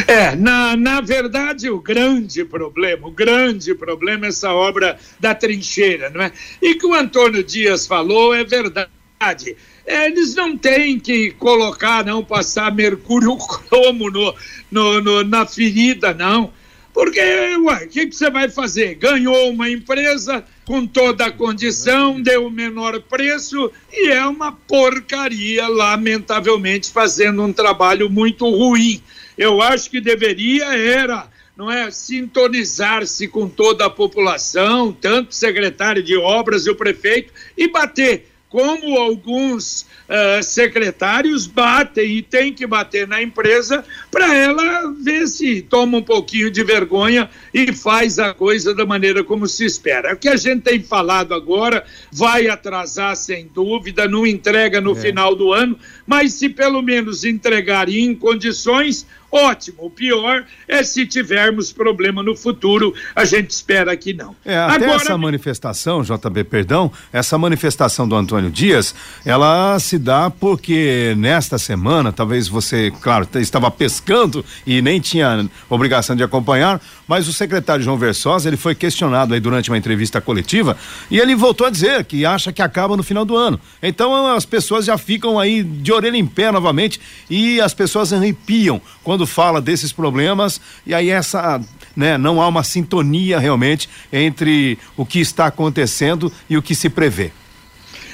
É, 0.08 0.36
na, 0.36 0.76
na 0.76 1.02
verdade, 1.02 1.70
o 1.70 1.80
grande 1.80 2.46
problema, 2.46 3.08
o 3.08 3.12
grande 3.12 3.74
problema 3.74 4.26
é 4.26 4.30
essa 4.30 4.52
obra 4.54 4.98
da 5.20 5.34
trincheira, 5.34 6.10
não 6.10 6.22
é? 6.22 6.32
E 6.62 6.76
que 6.76 6.86
o 6.86 6.94
Antônio 6.94 7.44
Dias 7.44 7.88
falou 7.88 8.34
é 8.34 8.44
verdade. 8.44 9.56
Eles 9.86 10.36
não 10.36 10.58
têm 10.58 11.00
que 11.00 11.32
colocar, 11.32 12.06
não, 12.06 12.24
passar 12.24 12.74
mercúrio 12.74 13.36
cromo 13.38 14.10
no, 14.10 14.36
no, 14.72 15.02
no 15.02 15.24
na 15.24 15.46
ferida, 15.46 16.14
não. 16.14 16.52
Porque, 16.94 17.20
ué, 17.20 17.86
o 17.86 17.90
que, 17.90 18.06
que 18.06 18.16
você 18.16 18.30
vai 18.30 18.50
fazer? 18.50 18.96
Ganhou 18.96 19.50
uma 19.50 19.70
empresa 19.70 20.46
com 20.64 20.86
toda 20.86 21.26
a 21.26 21.32
condição, 21.32 22.22
deu 22.22 22.46
o 22.46 22.52
menor 22.52 23.02
preço 23.02 23.72
e 23.92 24.10
é 24.12 24.26
uma 24.26 24.52
porcaria, 24.52 25.68
lamentavelmente, 25.68 26.92
fazendo 26.92 27.42
um 27.42 27.52
trabalho 27.52 28.10
muito 28.10 28.48
ruim. 28.48 29.02
Eu 29.38 29.62
acho 29.62 29.90
que 29.90 30.00
deveria 30.00 30.76
era 30.76 31.28
não 31.56 31.72
é 31.72 31.92
sintonizar-se 31.92 33.28
com 33.28 33.48
toda 33.48 33.86
a 33.86 33.90
população, 33.90 34.92
tanto 34.92 35.30
o 35.30 35.36
secretário 35.36 36.02
de 36.02 36.18
obras 36.18 36.66
e 36.66 36.72
o 36.72 36.76
prefeito, 36.76 37.32
e 37.56 37.68
bater 37.68 38.34
como 38.54 39.00
alguns 39.00 39.82
uh, 39.82 40.44
secretários 40.44 41.48
batem 41.48 42.18
e 42.18 42.22
tem 42.22 42.54
que 42.54 42.68
bater 42.68 43.08
na 43.08 43.20
empresa 43.20 43.84
para 44.12 44.32
ela 44.32 44.94
ver 44.94 45.26
se 45.26 45.64
toma 45.64 45.98
um 45.98 46.04
pouquinho 46.04 46.52
de 46.52 46.64
vergonha 46.64 47.28
e 47.52 47.74
faz 47.74 48.20
a 48.20 48.32
coisa 48.32 48.76
da 48.76 48.86
maneira 48.86 49.24
como 49.24 49.48
se 49.48 49.66
espera. 49.66 50.14
O 50.14 50.18
que 50.18 50.30
a 50.30 50.36
gente 50.36 50.62
tem 50.62 50.80
falado 50.84 51.34
agora 51.34 51.84
vai 52.12 52.48
atrasar 52.48 53.16
sem 53.16 53.48
dúvida, 53.48 54.08
não 54.08 54.24
entrega 54.24 54.80
no 54.80 54.92
é. 54.92 55.02
final 55.02 55.36
do 55.36 55.52
ano, 55.52 55.76
mas 56.06 56.34
se 56.34 56.48
pelo 56.48 56.84
menos 56.84 57.24
entregar 57.24 57.90
em 57.90 58.14
condições, 58.14 59.08
ótimo. 59.34 59.78
O 59.80 59.90
pior 59.90 60.46
é 60.68 60.84
se 60.84 61.08
tivermos 61.08 61.74
problema 61.74 62.22
no 62.22 62.36
futuro, 62.36 62.94
a 63.16 63.26
gente 63.26 63.50
espera 63.50 63.98
que 63.98 64.14
não. 64.14 64.36
É, 64.46 64.56
até 64.56 64.86
Agora... 64.86 65.02
essa 65.02 65.18
manifestação, 65.18 66.04
JB, 66.04 66.44
perdão, 66.44 66.92
essa 67.12 67.36
manifestação 67.38 68.08
do 68.08 68.16
Antônio 68.16 68.52
Dias, 68.52 68.94
ela 69.26 69.80
se 69.80 69.98
dá 69.98 70.30
porque 70.30 71.16
nesta 71.18 71.58
semana, 71.58 72.12
talvez 72.12 72.48
você, 72.48 72.92
claro, 73.02 73.28
estava 73.36 73.72
pescando 73.72 74.46
e 74.68 74.82
nem 74.82 75.00
tinha 75.00 75.50
obrigação 75.68 76.16
de 76.16 76.22
acompanhar, 76.22 76.80
mas 77.08 77.28
o 77.28 77.34
secretário 77.34 77.84
João 77.84 77.98
Versosa, 77.98 78.48
ele 78.48 78.58
foi 78.58 78.76
questionado 78.76 79.34
aí 79.34 79.40
durante 79.40 79.72
uma 79.72 79.78
entrevista 79.78 80.22
coletiva 80.22 80.78
e 81.10 81.20
ele 81.20 81.36
voltou 81.36 81.66
a 81.66 81.70
dizer 81.70 82.06
que 82.06 82.26
acha 82.26 82.54
que 82.54 82.62
acaba 82.62 82.96
no 82.96 83.04
final 83.04 83.26
do 83.26 83.36
ano. 83.36 83.60
Então 83.82 84.28
as 84.36 84.46
pessoas 84.46 84.86
já 84.86 84.98
ficam 84.98 85.40
aí 85.40 85.64
de 85.64 85.92
orelha 85.92 86.18
em 86.18 86.26
pé 86.26 86.52
novamente 86.52 87.02
e 87.30 87.60
as 87.60 87.74
pessoas 87.74 88.14
arrepiam 88.14 88.82
quando 89.04 89.23
fala 89.26 89.62
desses 89.62 89.92
problemas 89.92 90.60
e 90.86 90.94
aí 90.94 91.10
essa, 91.10 91.62
né, 91.96 92.18
não 92.18 92.42
há 92.42 92.48
uma 92.48 92.64
sintonia 92.64 93.40
realmente 93.40 93.90
entre 94.12 94.78
o 94.96 95.06
que 95.06 95.20
está 95.20 95.48
acontecendo 95.48 96.32
e 96.50 96.58
o 96.58 96.62
que 96.62 96.76
se 96.76 96.90
prevê. 96.90 97.32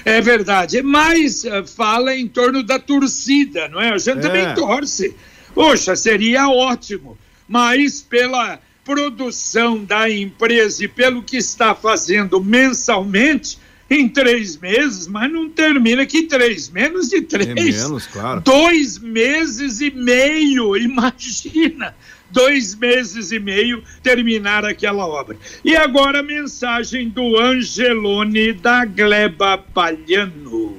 É 0.06 0.22
verdade, 0.22 0.82
mas 0.82 1.44
uh, 1.44 1.66
fala 1.68 2.16
em 2.16 2.28
torno 2.28 2.64
da 2.64 2.80
torcida, 2.80 3.68
não 3.68 3.82
é? 3.82 3.90
A 3.92 3.98
gente 3.98 4.20
é. 4.20 4.22
também 4.22 4.54
torce. 4.56 5.14
Poxa, 5.54 5.96
seria 5.96 6.48
ótimo, 6.50 7.18
mas 7.48 8.02
pela 8.02 8.60
produção 8.86 9.84
da 9.84 10.10
empresa 10.10 10.84
e 10.84 10.88
pelo 10.88 11.22
que 11.22 11.38
está 11.38 11.76
fazendo 11.76 12.44
mensalmente, 12.44 13.60
em 13.90 14.08
três 14.08 14.58
meses, 14.58 15.08
mas 15.08 15.32
não 15.32 15.50
termina 15.50 16.06
que 16.06 16.24
três, 16.24 16.70
menos 16.70 17.10
de 17.10 17.22
três. 17.22 17.48
É 17.50 17.54
menos, 17.54 18.08
claro. 18.08 18.42
Dois 18.42 19.00
meses 19.00 19.82
e 19.82 19.92
meio, 19.92 20.78
imagina 20.78 21.96
dois 22.32 22.76
meses 22.76 23.32
e 23.32 23.40
meio 23.40 23.84
terminar 24.04 24.66
aquela 24.66 25.06
obra. 25.06 25.36
E 25.64 25.76
agora 25.76 26.20
a 26.20 26.24
mensagem 26.24 27.10
do 27.10 27.38
Angelone 27.38 28.54
da 28.54 28.86
Gleba 28.86 29.58
Palhano. 29.58 30.78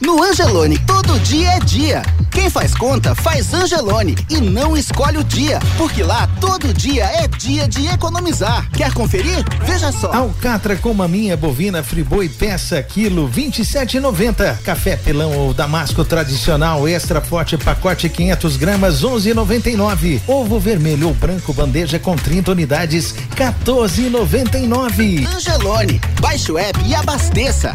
No 0.00 0.22
Angelone, 0.22 0.78
todo 0.86 1.18
dia 1.20 1.50
é 1.50 1.60
dia. 1.60 2.02
Quem 2.32 2.48
faz 2.48 2.74
conta, 2.74 3.14
faz 3.14 3.52
Angelone 3.52 4.16
e 4.30 4.40
não 4.40 4.74
escolhe 4.74 5.18
o 5.18 5.24
dia, 5.24 5.58
porque 5.76 6.02
lá 6.02 6.26
todo 6.40 6.72
dia 6.72 7.04
é 7.04 7.28
dia 7.28 7.68
de 7.68 7.86
economizar. 7.86 8.68
Quer 8.70 8.92
conferir? 8.94 9.44
Veja 9.64 9.92
só. 9.92 10.10
Alcatra 10.12 10.74
com 10.76 10.94
maminha 10.94 11.36
bovina 11.36 11.82
friboi 11.82 12.30
peça 12.30 12.82
quilo 12.82 13.28
27,90. 13.28 14.62
Café 14.62 14.96
pilão 14.96 15.36
ou 15.36 15.52
damasco 15.52 16.04
tradicional 16.06 16.88
extra 16.88 17.20
forte 17.20 17.58
pacote 17.58 18.08
500 18.08 18.56
gramas 18.56 19.02
11,99. 19.02 20.22
Ovo 20.26 20.58
vermelho 20.58 21.08
ou 21.08 21.14
branco 21.14 21.52
bandeja 21.52 21.98
com 21.98 22.16
30 22.16 22.52
unidades 22.52 23.14
14,99. 23.36 25.26
Angelone, 25.26 26.00
baixe 26.18 26.50
o 26.50 26.58
app 26.58 26.78
e 26.86 26.94
abasteça. 26.94 27.72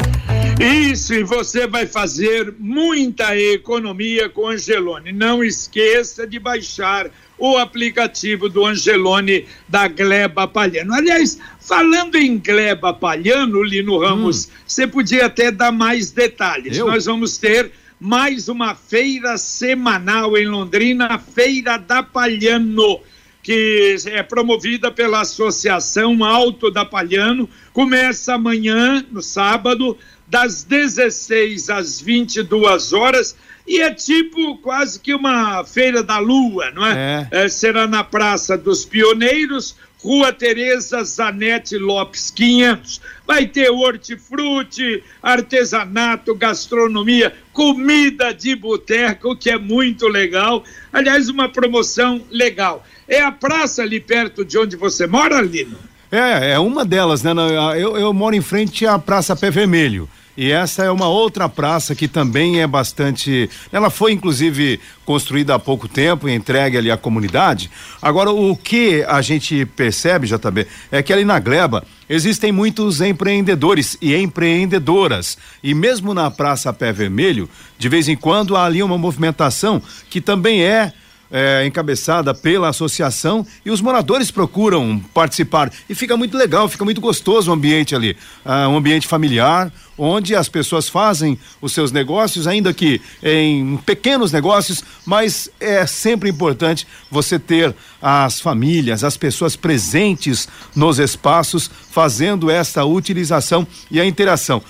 Isso, 0.60 1.14
e 1.14 1.24
você 1.24 1.68
vai 1.68 1.86
fazer 1.86 2.56
muita 2.58 3.38
economia 3.38 4.28
com 4.28 4.47
Angelone. 4.48 5.12
Não 5.12 5.44
esqueça 5.44 6.26
de 6.26 6.40
baixar 6.40 7.10
o 7.38 7.58
aplicativo 7.58 8.50
do 8.50 8.66
Angelone 8.66 9.46
da 9.68 9.88
Gleba 9.88 10.48
Palhano. 10.48 10.94
Aliás, 10.94 11.40
falando 11.60 12.16
em 12.16 12.38
Gleba 12.38 12.94
Palhano, 12.94 13.64
Lino 13.64 13.98
Ramos, 13.98 14.46
hum. 14.46 14.50
você 14.66 14.88
podia 14.88 15.26
até 15.26 15.52
dar 15.52 15.72
mais 15.72 16.12
detalhes. 16.12 16.78
Eu? 16.78 16.88
Nós 16.88 17.06
vamos 17.06 17.38
ter 17.38 17.72
mais 18.00 18.48
uma 18.48 18.76
feira 18.76 19.38
semanal 19.38 20.38
em 20.38 20.48
Londrina, 20.48 21.08
a 21.08 21.20
Feira 21.20 21.78
da 21.78 22.04
Palhano 22.04 23.02
que 23.48 23.96
é 24.08 24.22
promovida 24.22 24.92
pela 24.92 25.22
Associação 25.22 26.22
Alto 26.22 26.70
da 26.70 26.84
Palhano, 26.84 27.50
começa 27.72 28.34
amanhã, 28.34 29.06
no 29.10 29.22
sábado, 29.22 29.98
das 30.28 30.64
16 30.64 31.70
às 31.70 32.02
22 32.02 32.94
horas 32.94 33.36
e 33.68 33.82
é 33.82 33.94
tipo 33.94 34.58
quase 34.58 35.00
que 35.00 35.14
uma 35.14 35.64
feira 35.66 36.02
da 36.02 36.20
lua, 36.20 36.72
não 36.72 36.86
é? 36.86 37.28
é. 37.32 37.46
é 37.46 37.50
será 37.50 37.86
na 37.86 38.04
Praça 38.04 38.58
dos 38.58 38.86
Pioneiros, 38.86 39.76
Rua 40.02 40.32
Tereza 40.32 41.04
Zanetti 41.04 41.78
Lopes 41.78 42.32
500. 42.32 43.02
Vai 43.26 43.46
ter 43.46 43.70
hortifruti, 43.70 45.04
artesanato, 45.22 46.34
gastronomia, 46.34 47.34
comida 47.52 48.34
de 48.34 48.56
boteco, 48.56 49.36
que 49.36 49.50
é 49.50 49.58
muito 49.58 50.08
legal. 50.08 50.64
Aliás, 50.94 51.28
uma 51.28 51.50
promoção 51.50 52.22
legal. 52.30 52.86
É 53.06 53.22
a 53.22 53.32
praça 53.32 53.82
ali 53.82 54.00
perto 54.00 54.46
de 54.46 54.58
onde 54.58 54.78
você 54.78 55.06
mora, 55.06 55.42
Lino? 55.42 55.78
É, 56.10 56.52
é 56.52 56.60
uma 56.60 56.86
delas, 56.86 57.22
né? 57.22 57.32
Eu, 57.78 57.98
eu 57.98 58.14
moro 58.14 58.34
em 58.34 58.42
frente 58.42 58.86
à 58.86 58.98
Praça 58.98 59.36
Pé 59.36 59.52
Vermelho. 59.52 60.08
E 60.38 60.52
essa 60.52 60.84
é 60.84 60.92
uma 60.92 61.10
outra 61.10 61.50
praça 61.50 61.96
que 61.96 62.08
também 62.08 62.62
é 62.62 62.68
bastante. 62.68 63.50
Ela 63.72 63.90
foi, 63.90 64.12
inclusive, 64.12 64.80
construída 65.04 65.56
há 65.56 65.60
pouco 65.60 65.88
tempo 65.88 66.30
e 66.30 66.36
entregue 66.36 66.78
ali 66.78 66.92
à 66.92 66.96
comunidade. 66.96 67.72
Agora, 68.00 68.30
o 68.30 68.56
que 68.56 69.04
a 69.08 69.20
gente 69.20 69.66
percebe, 69.66 70.28
JB, 70.28 70.68
é 70.92 71.02
que 71.02 71.12
ali 71.12 71.26
na 71.26 71.40
Gleba 71.40 71.84
existem 72.08 72.52
muitos 72.52 73.02
empreendedores 73.02 73.98
e 74.00 74.16
empreendedoras. 74.16 75.40
E 75.64 75.74
mesmo 75.74 76.14
na 76.14 76.30
Praça 76.30 76.72
Pé 76.72 76.94
Vermelho, 76.94 77.50
de 77.80 77.90
vez 77.90 78.08
em 78.08 78.16
quando 78.16 78.56
há 78.56 78.64
ali 78.64 78.84
uma 78.84 78.98
movimentação 78.98 79.82
que 80.08 80.22
também 80.22 80.62
é 80.62 80.94
é, 81.32 81.66
encabeçada 81.66 82.34
pela 82.34 82.70
associação 82.70 83.46
e 83.66 83.72
os 83.72 83.82
moradores 83.82 84.32
procuram 84.32 85.00
participar 85.14 85.72
e 85.90 85.96
fica 85.96 86.16
muito 86.16 86.38
legal, 86.38 86.68
fica 86.70 86.86
muito 86.86 87.02
gostoso 87.02 87.52
o 87.52 87.54
ambiente 87.54 87.96
ali, 87.96 88.16
ah, 88.46 88.68
um 88.70 88.78
ambiente 88.78 89.08
familiar, 89.08 89.72
onde 89.98 90.36
as 90.36 90.48
pessoas 90.48 90.88
fazem 90.88 91.38
os 91.62 91.74
seus 91.74 91.92
negócios, 91.92 92.48
ainda 92.48 92.74
que 92.74 93.02
em 93.24 93.78
pequenos 93.78 94.32
negócios, 94.32 94.84
mas 95.06 95.50
é 95.60 95.86
sempre 95.86 96.30
importante 96.30 96.88
você 97.10 97.40
ter 97.40 97.76
as 98.02 98.40
famílias, 98.40 99.04
as 99.04 99.18
pessoas 99.18 99.56
presentes 99.56 100.48
nos 100.76 101.00
espaços, 101.00 101.70
fazendo 101.90 102.50
essa 102.52 102.86
utilização 102.86 103.66
e 103.90 104.00
a 104.00 104.06
interação. 104.06 104.62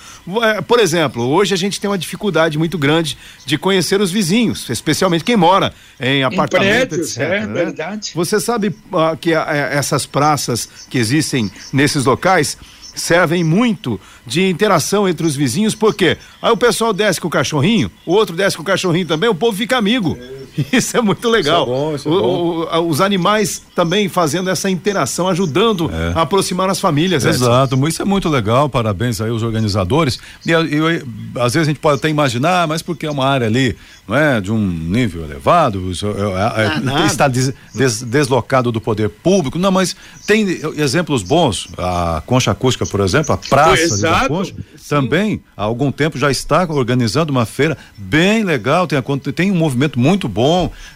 É, 0.42 0.62
por 0.62 0.80
exemplo, 0.80 1.22
hoje 1.24 1.52
a 1.52 1.56
gente 1.56 1.80
tem 1.80 1.90
uma 1.90 1.98
dificuldade 1.98 2.56
muito 2.56 2.78
grande 2.78 3.18
de 3.44 3.58
conhecer 3.58 4.00
os 4.00 4.10
vizinhos, 4.10 4.68
especialmente 4.70 5.24
quem 5.24 5.36
mora 5.36 5.74
em 6.00 6.22
apartamento, 6.22 6.94
em 6.94 6.98
prédios, 6.98 7.10
etc. 7.10 7.22
É 7.22 7.46
né? 7.46 7.52
verdade. 7.52 8.12
Você 8.14 8.40
sabe 8.40 8.68
uh, 8.68 9.16
que 9.20 9.32
uh, 9.32 9.38
essas 9.70 10.06
praças 10.06 10.68
que 10.88 10.96
existem 10.96 11.50
nesses 11.72 12.04
locais 12.04 12.56
servem 13.00 13.42
muito 13.42 14.00
de 14.26 14.48
interação 14.48 15.08
entre 15.08 15.26
os 15.26 15.36
vizinhos, 15.36 15.74
porque 15.74 16.16
aí 16.42 16.52
o 16.52 16.56
pessoal 16.56 16.92
desce 16.92 17.20
com 17.20 17.28
o 17.28 17.30
cachorrinho, 17.30 17.90
o 18.04 18.12
outro 18.12 18.36
desce 18.36 18.56
com 18.56 18.62
o 18.62 18.66
cachorrinho 18.66 19.06
também, 19.06 19.28
o 19.28 19.34
povo 19.34 19.56
fica 19.56 19.76
amigo. 19.76 20.18
Isso 20.72 20.96
é 20.96 21.00
muito 21.00 21.28
legal. 21.28 21.62
Isso 21.62 21.70
é 21.70 21.74
bom, 21.74 21.94
isso 21.94 22.08
é 22.08 22.10
bom. 22.10 22.68
O, 22.80 22.88
os 22.88 23.00
animais 23.00 23.62
também 23.74 24.08
fazendo 24.08 24.50
essa 24.50 24.68
interação, 24.68 25.28
ajudando 25.28 25.90
é. 25.92 26.12
a 26.18 26.22
aproximar 26.22 26.68
as 26.68 26.80
famílias. 26.80 27.24
Exato, 27.24 27.74
Edson. 27.74 27.88
isso 27.88 28.02
é 28.02 28.04
muito 28.04 28.28
legal, 28.28 28.68
parabéns 28.68 29.20
aí 29.20 29.30
aos 29.30 29.42
organizadores. 29.42 30.18
E, 30.44 30.52
às 30.52 31.54
vezes 31.54 31.68
a 31.68 31.70
gente 31.70 31.80
pode 31.80 31.98
até 31.98 32.08
imaginar, 32.08 32.66
mas 32.66 32.82
porque 32.82 33.06
é 33.06 33.10
uma 33.10 33.24
área 33.24 33.46
ali, 33.46 33.76
não 34.06 34.16
é, 34.16 34.40
de 34.40 34.50
um 34.50 34.58
nível 34.58 35.24
elevado, 35.24 35.90
é, 35.92 37.02
é, 37.02 37.06
está 37.06 37.28
des, 37.28 37.52
des, 37.74 38.02
deslocado 38.02 38.72
do 38.72 38.80
poder 38.80 39.08
público, 39.08 39.58
não, 39.58 39.70
mas 39.70 39.94
tem 40.26 40.60
exemplos 40.76 41.22
bons, 41.22 41.68
a 41.78 42.22
concha 42.26 42.50
acústica, 42.50 42.84
por 42.84 43.00
exemplo, 43.00 43.32
a 43.32 43.36
praça 43.36 43.98
da 43.98 44.28
concha, 44.28 44.54
também 44.88 45.40
há 45.56 45.64
algum 45.64 45.92
tempo 45.92 46.18
já 46.18 46.30
está 46.30 46.66
organizando 46.68 47.30
uma 47.30 47.46
feira 47.46 47.76
bem 47.96 48.42
legal, 48.42 48.86
tem, 48.86 49.00
tem 49.32 49.52
um 49.52 49.56
movimento 49.56 49.98
muito 50.00 50.28
bom 50.28 50.47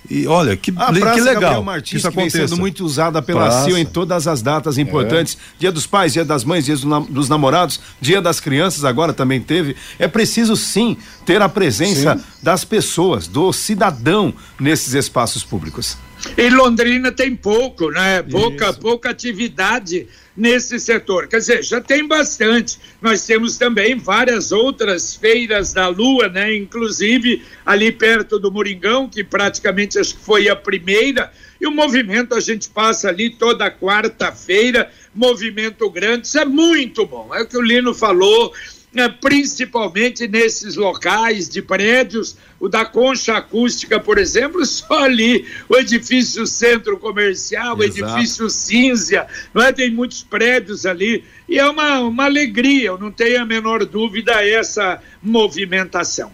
e 0.08 0.26
olha, 0.26 0.56
que, 0.56 0.72
a 0.76 0.92
que 0.92 1.20
legal 1.20 1.62
Martins, 1.62 1.98
isso 1.98 2.10
que 2.10 2.16
vem 2.16 2.30
sendo 2.30 2.56
muito 2.56 2.84
usada 2.84 3.22
pela 3.22 3.46
Praça. 3.46 3.64
CIO 3.64 3.78
em 3.78 3.84
todas 3.84 4.26
as 4.26 4.42
datas 4.42 4.78
importantes, 4.78 5.36
é. 5.36 5.60
dia 5.60 5.72
dos 5.72 5.86
pais, 5.86 6.12
dia 6.12 6.24
das 6.24 6.44
mães, 6.44 6.64
dia 6.64 6.76
dos 6.76 7.28
namorados, 7.28 7.80
dia 8.00 8.20
das 8.20 8.40
crianças 8.40 8.84
agora 8.84 9.12
também 9.12 9.40
teve, 9.40 9.76
é 9.98 10.08
preciso 10.08 10.56
sim 10.56 10.96
ter 11.24 11.40
a 11.40 11.48
presença 11.48 12.16
sim. 12.16 12.24
das 12.42 12.64
pessoas, 12.64 13.26
do 13.26 13.52
cidadão 13.52 14.34
nesses 14.58 14.94
espaços 14.94 15.44
públicos. 15.44 15.96
E 16.36 16.48
Londrina 16.50 17.10
tem 17.10 17.34
pouco, 17.34 17.90
né? 17.90 18.22
Pouca, 18.22 18.72
pouca 18.72 19.10
atividade 19.10 20.06
nesse 20.36 20.78
setor. 20.78 21.26
Quer 21.28 21.38
dizer, 21.38 21.62
já 21.62 21.80
tem 21.80 22.06
bastante. 22.06 22.78
Nós 23.00 23.26
temos 23.26 23.58
também 23.58 23.96
várias 23.96 24.52
outras 24.52 25.14
feiras 25.14 25.72
da 25.72 25.88
Lua, 25.88 26.28
né? 26.28 26.54
Inclusive 26.56 27.42
ali 27.66 27.92
perto 27.92 28.38
do 28.38 28.50
Moringão, 28.50 29.08
que 29.08 29.22
praticamente 29.22 29.98
acho 29.98 30.16
que 30.16 30.24
foi 30.24 30.48
a 30.48 30.56
primeira. 30.56 31.30
E 31.60 31.66
o 31.66 31.70
movimento 31.70 32.34
a 32.34 32.40
gente 32.40 32.68
passa 32.68 33.08
ali 33.08 33.30
toda 33.30 33.70
quarta-feira, 33.70 34.90
movimento 35.14 35.88
grande. 35.90 36.26
Isso 36.26 36.38
é 36.38 36.44
muito 36.44 37.06
bom. 37.06 37.32
É 37.34 37.42
o 37.42 37.46
que 37.46 37.56
o 37.56 37.62
Lino 37.62 37.94
falou 37.94 38.52
principalmente 39.20 40.28
nesses 40.28 40.76
locais 40.76 41.48
de 41.48 41.62
prédios, 41.62 42.36
o 42.60 42.68
da 42.68 42.84
Concha 42.84 43.36
Acústica, 43.36 43.98
por 43.98 44.18
exemplo, 44.18 44.64
só 44.66 45.04
ali, 45.04 45.46
o 45.68 45.76
edifício 45.76 46.46
centro 46.46 46.98
comercial, 46.98 47.76
o 47.76 47.82
edifício 47.82 48.50
Cinzia, 48.50 49.26
não 49.54 49.62
é? 49.62 49.72
tem 49.72 49.90
muitos 49.90 50.22
prédios 50.22 50.84
ali, 50.84 51.24
e 51.48 51.58
é 51.58 51.68
uma, 51.68 52.00
uma 52.00 52.24
alegria, 52.24 52.88
eu 52.88 52.98
não 52.98 53.10
tenho 53.10 53.40
a 53.40 53.46
menor 53.46 53.84
dúvida, 53.84 54.44
essa 54.46 55.02
movimentação. 55.22 56.30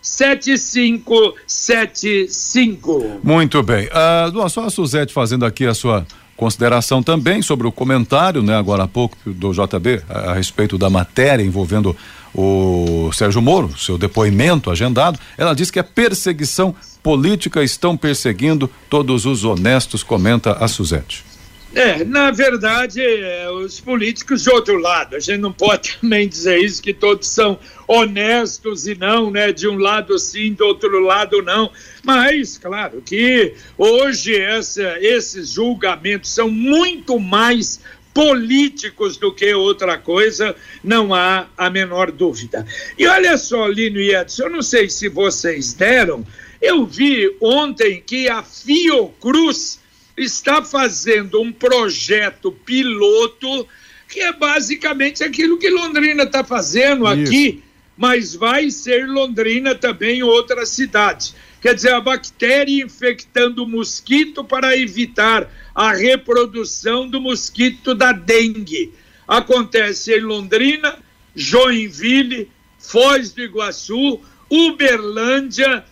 Muito 3.24 3.62
bem. 3.62 3.88
Uh, 3.88 4.50
só 4.50 4.66
a 4.66 4.70
Suzete 4.70 5.14
fazendo 5.14 5.46
aqui 5.46 5.66
a 5.66 5.74
sua 5.74 6.06
consideração 6.36 7.04
também 7.04 7.42
sobre 7.44 7.68
o 7.68 7.72
comentário, 7.72 8.42
né, 8.42 8.58
agora 8.58 8.84
há 8.84 8.88
pouco 8.88 9.16
do 9.28 9.52
JB 9.54 10.02
a, 10.10 10.32
a 10.32 10.34
respeito 10.34 10.76
da 10.76 10.90
matéria 10.90 11.44
envolvendo 11.44 11.96
o 12.34 13.12
Sérgio 13.14 13.42
Moro, 13.42 13.78
seu 13.78 13.98
depoimento 13.98 14.72
agendado. 14.72 15.20
Ela 15.38 15.54
diz 15.54 15.70
que 15.70 15.78
a 15.78 15.84
perseguição 15.84 16.74
política 17.04 17.64
estão 17.64 17.96
perseguindo 17.96 18.70
todos 18.90 19.26
os 19.26 19.44
honestos, 19.44 20.02
comenta 20.02 20.54
a 20.54 20.68
Suzete. 20.68 21.31
É, 21.74 22.04
na 22.04 22.32
verdade, 22.32 23.02
é, 23.02 23.50
os 23.50 23.80
políticos 23.80 24.44
de 24.44 24.50
outro 24.50 24.78
lado, 24.78 25.16
a 25.16 25.20
gente 25.20 25.40
não 25.40 25.54
pode 25.54 25.98
também 26.02 26.28
dizer 26.28 26.58
isso, 26.60 26.82
que 26.82 26.94
todos 26.94 27.28
são 27.30 27.58
honestos 27.88 28.88
e 28.88 28.96
não, 28.96 29.32
né, 29.32 29.54
de 29.54 29.68
um 29.70 29.78
lado 29.78 30.18
sim, 30.20 30.54
do 30.54 30.66
outro 30.66 31.00
lado 31.00 31.42
não, 31.42 31.72
mas, 32.04 32.58
claro, 32.58 33.02
que 33.02 33.54
hoje 33.78 34.36
essa, 34.36 34.98
esses 35.00 35.52
julgamentos 35.52 36.30
são 36.32 36.50
muito 36.50 37.18
mais 37.18 37.80
políticos 38.14 39.16
do 39.16 39.34
que 39.34 39.54
outra 39.54 39.98
coisa, 39.98 40.54
não 40.84 41.14
há 41.14 41.48
a 41.58 41.70
menor 41.70 42.12
dúvida. 42.12 42.66
E 42.98 43.08
olha 43.08 43.38
só, 43.38 43.68
Lino 43.68 44.00
e 44.00 44.14
Edson, 44.14 44.44
eu 44.44 44.50
não 44.50 44.62
sei 44.62 44.90
se 44.90 45.08
vocês 45.08 45.74
deram, 45.74 46.26
eu 46.62 46.86
vi 46.86 47.34
ontem 47.40 48.04
que 48.06 48.28
a 48.28 48.44
Fiocruz 48.44 49.81
está 50.22 50.64
fazendo 50.64 51.42
um 51.42 51.52
projeto 51.52 52.52
piloto 52.52 53.68
que 54.08 54.20
é 54.20 54.34
basicamente 54.34 55.24
aquilo 55.24 55.58
que 55.58 55.70
Londrina 55.70 56.24
está 56.24 56.44
fazendo 56.44 57.06
Isso. 57.12 57.30
aqui, 57.30 57.64
mas 57.98 58.36
vai 58.36 58.70
ser 58.70 59.08
Londrina 59.08 59.74
também 59.74 60.20
em 60.20 60.24
outras 60.24 60.70
cidades. 60.70 61.34
Quer 61.62 61.76
dizer, 61.76 61.94
a 61.94 62.02
bactéria 62.02 62.84
infectando 62.84 63.64
o 63.64 63.68
mosquito 63.68 64.44
para 64.44 64.76
evitar 64.76 65.50
a 65.74 65.94
reprodução 65.94 67.08
do 67.08 67.22
mosquito 67.22 67.96
da 67.96 68.12
dengue. 68.12 68.92
Acontece 69.28 70.14
em 70.14 70.22
Londrina, 70.22 70.98
Joinville, 71.34 72.50
Foz 72.78 73.32
do 73.32 73.42
Iguaçu, 73.42 74.20
Uberlândia, 74.50 75.86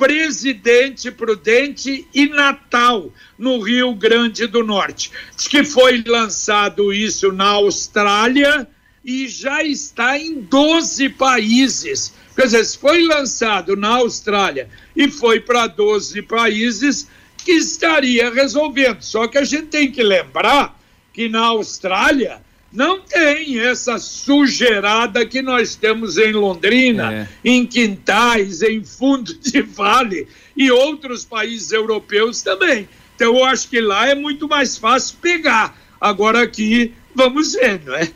Presidente 0.00 1.10
Prudente 1.10 2.08
e 2.14 2.26
Natal, 2.26 3.12
no 3.36 3.60
Rio 3.60 3.94
Grande 3.94 4.46
do 4.46 4.64
Norte. 4.64 5.12
Diz 5.36 5.46
que 5.46 5.62
foi 5.62 6.02
lançado 6.06 6.90
isso 6.90 7.30
na 7.30 7.48
Austrália 7.48 8.66
e 9.04 9.28
já 9.28 9.62
está 9.62 10.18
em 10.18 10.40
12 10.40 11.10
países. 11.10 12.14
Quer 12.34 12.44
dizer, 12.44 12.64
foi 12.78 13.04
lançado 13.04 13.76
na 13.76 13.96
Austrália 13.96 14.70
e 14.96 15.10
foi 15.10 15.38
para 15.38 15.66
12 15.66 16.22
países, 16.22 17.06
que 17.36 17.52
estaria 17.52 18.32
resolvendo. 18.32 19.02
Só 19.02 19.28
que 19.28 19.36
a 19.36 19.44
gente 19.44 19.66
tem 19.66 19.92
que 19.92 20.02
lembrar 20.02 20.80
que 21.12 21.28
na 21.28 21.40
Austrália 21.40 22.40
não 22.72 23.00
tem 23.00 23.58
essa 23.58 23.98
sujeirada 23.98 25.26
que 25.26 25.42
nós 25.42 25.74
temos 25.74 26.18
em 26.18 26.32
Londrina, 26.32 27.12
é. 27.12 27.28
em 27.44 27.66
quintais, 27.66 28.62
em 28.62 28.84
fundo 28.84 29.34
de 29.34 29.60
vale 29.62 30.28
e 30.56 30.70
outros 30.70 31.24
países 31.24 31.72
europeus 31.72 32.42
também. 32.42 32.88
Então 33.16 33.36
eu 33.36 33.44
acho 33.44 33.68
que 33.68 33.80
lá 33.80 34.08
é 34.08 34.14
muito 34.14 34.48
mais 34.48 34.78
fácil 34.78 35.16
pegar. 35.20 35.76
Agora 36.00 36.42
aqui, 36.42 36.94
vamos 37.14 37.52
ver, 37.52 37.82
não 37.84 37.94
é? 37.94 38.08